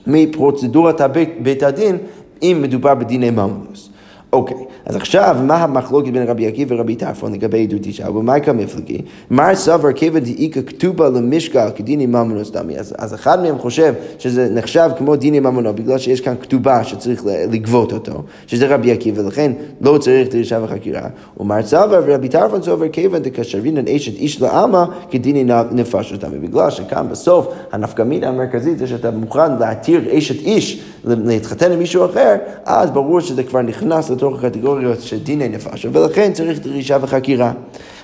מפרוצדורת 0.07 1.01
בית 1.41 1.63
הדין 1.63 1.97
אם 2.43 2.59
מדובר 2.61 2.95
בדיני 2.95 3.29
ממונוס. 3.29 3.89
אוקיי, 4.33 4.57
אז 4.85 4.95
עכשיו, 4.95 5.37
מה 5.43 5.55
המחלוקת 5.55 6.11
בין 6.11 6.27
רבי 6.27 6.47
עקיבא 6.47 6.75
ורבי 6.75 6.95
טרפון 6.95 7.33
לגבי 7.33 7.63
עדות 7.63 7.85
אישה? 7.85 8.09
ובמה 8.09 8.39
כמפלגי? 8.39 9.01
מר 9.31 9.55
סבר 9.55 9.93
כיוון 9.93 10.23
דאיכא 10.23 10.61
כתובה 10.61 11.09
למשקל 11.09 11.67
כדיני 11.75 12.05
ממונוס 12.05 12.51
דמי. 12.51 12.79
אז, 12.79 12.95
אז 12.97 13.13
אחד 13.13 13.41
מהם 13.41 13.57
חושב 13.57 13.93
שזה 14.19 14.49
נחשב 14.51 14.89
כמו 14.97 15.15
דיני 15.15 15.39
ממונו, 15.39 15.73
בגלל 15.73 15.97
שיש 15.97 16.21
כאן 16.21 16.33
כתובה 16.41 16.83
שצריך 16.83 17.23
לגבות 17.25 17.93
אותו, 17.93 18.23
שזה 18.47 18.75
רבי 18.75 18.91
עקיבא, 18.91 19.21
ולכן 19.21 19.51
לא 19.81 19.97
צריך 19.97 20.29
דרישה 20.29 20.59
וחקירה. 20.63 21.07
ומר 21.37 21.63
סבר 21.63 22.01
ורבי 22.07 22.29
טרפון 22.29 22.61
סובר 22.61 22.89
כיוון 22.89 23.21
דקשרינן 23.21 23.87
אשת 23.87 24.15
איש 24.15 24.41
לעלמא 24.41 24.83
כדיני 25.11 25.53
נפשות 25.71 26.19
דמי. 26.19 26.47
בגלל 26.47 26.69
שכאן 26.69 27.05
בסוף 27.09 27.47
הנפקמינה 27.71 28.27
המרכזית 28.27 28.77
זה 28.77 28.87
שאתה 28.87 29.11
מוכן 29.11 29.57
להתיר 29.59 30.17
אשת 30.17 30.39
איש 30.39 30.83
להתחתן 31.05 31.71
עם 31.71 31.79
מישהו 31.79 32.05
אחר, 32.05 32.35
אז 32.65 32.91
ברור 32.91 33.19
שזה 33.19 33.43
כבר 33.43 33.61
נכנס 33.61 34.09
לתוך 34.09 34.43
הקטגוריות 34.73 35.01
של 35.01 35.19
דיני 35.19 35.49
נפש, 35.49 35.85
ולכן 35.91 36.33
צריך 36.33 36.59
דרישה 36.59 36.97
וחקירה. 37.01 37.51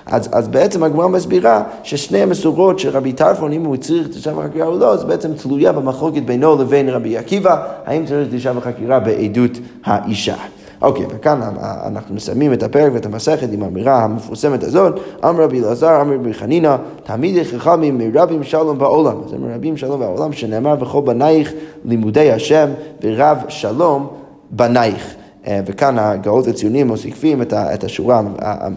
אז, 0.06 0.28
אז 0.32 0.48
בעצם 0.48 0.82
הגמרא 0.82 1.08
מסבירה 1.08 1.62
ששני 1.82 2.22
המסורות 2.22 2.78
של 2.78 2.88
רבי 2.88 3.12
טרפון, 3.12 3.52
אם 3.52 3.64
הוא 3.64 3.76
צריך 3.76 4.08
דרישה 4.08 4.32
וחקירה 4.36 4.66
או 4.66 4.78
לא, 4.78 4.96
זה 4.96 5.06
בעצם 5.06 5.34
תלויה 5.34 5.72
במחלוקת 5.72 6.22
בינו 6.22 6.56
לבין 6.56 6.88
רבי 6.88 7.16
עקיבא, 7.16 7.62
האם 7.86 8.06
צריך 8.06 8.28
דרישה 8.30 8.52
וחקירה 8.56 9.00
בעדות 9.00 9.58
האישה. 9.84 10.34
אוקיי, 10.82 11.06
וכאן 11.10 11.40
אנחנו 11.86 12.14
מסיימים 12.14 12.52
את 12.52 12.62
הפרק 12.62 12.92
ואת 12.94 13.06
המסכת 13.06 13.48
עם 13.52 13.62
האמירה 13.62 14.04
המפורסמת 14.04 14.62
הזאת, 14.64 15.00
אמר 15.24 15.42
רבי 15.42 15.60
אלעזר, 15.60 16.00
אמר 16.00 16.14
רבי 16.14 16.34
חנינא, 16.34 16.76
תעמידי 17.04 17.44
חכמים 17.44 17.98
מרבים 17.98 18.44
שלום 18.44 18.78
בעולם. 18.78 19.16
זה 19.26 19.38
מרבים 19.38 19.76
שלום 19.76 20.00
בעולם, 20.00 20.32
שנאמר 20.32 20.74
וכל 20.80 21.00
בנייך 21.04 21.52
לימודי 21.84 22.32
השם 22.32 22.68
ורב 23.02 23.38
שלום 23.48 24.06
בנייך. 24.50 25.19
אה, 25.46 25.60
וכאן 25.66 25.98
הגאות 25.98 26.46
הציונים 26.46 26.86
מוסיפים 26.86 27.42
את 27.52 27.84
השורה 27.84 28.22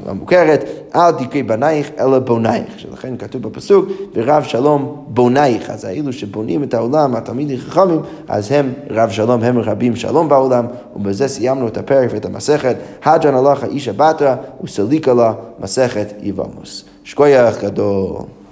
המוכרת, 0.05 0.63
אל 0.95 1.11
תקרי 1.11 1.43
בנייך 1.43 1.91
אלא 1.99 2.19
בונייך, 2.19 2.79
שלכן 2.79 3.17
כתוב 3.17 3.43
בפסוק, 3.43 3.85
ורב 4.13 4.43
שלום 4.43 5.05
בונייך, 5.07 5.69
אז 5.69 5.85
האלו 5.85 6.13
שבונים 6.13 6.63
את 6.63 6.73
העולם, 6.73 7.15
התלמידים 7.15 7.57
חכמים, 7.57 7.99
אז 8.27 8.51
הם 8.51 8.73
רב 8.89 9.09
שלום, 9.09 9.43
הם 9.43 9.59
רבים 9.59 9.95
שלום 9.95 10.29
בעולם, 10.29 10.65
ובזה 10.95 11.27
סיימנו 11.27 11.67
את 11.67 11.77
הפרק 11.77 12.09
ואת 12.13 12.25
המסכת, 12.25 12.75
הג'ן 13.05 13.35
הלכה 13.35 13.65
איש 13.65 13.87
הבטרה 13.87 14.35
וסליקה 14.63 15.13
לה 15.13 15.33
מסכת 15.59 16.13
יבמוס. 16.21 16.83
שכוייך 17.03 17.63
גדול. 17.63 18.42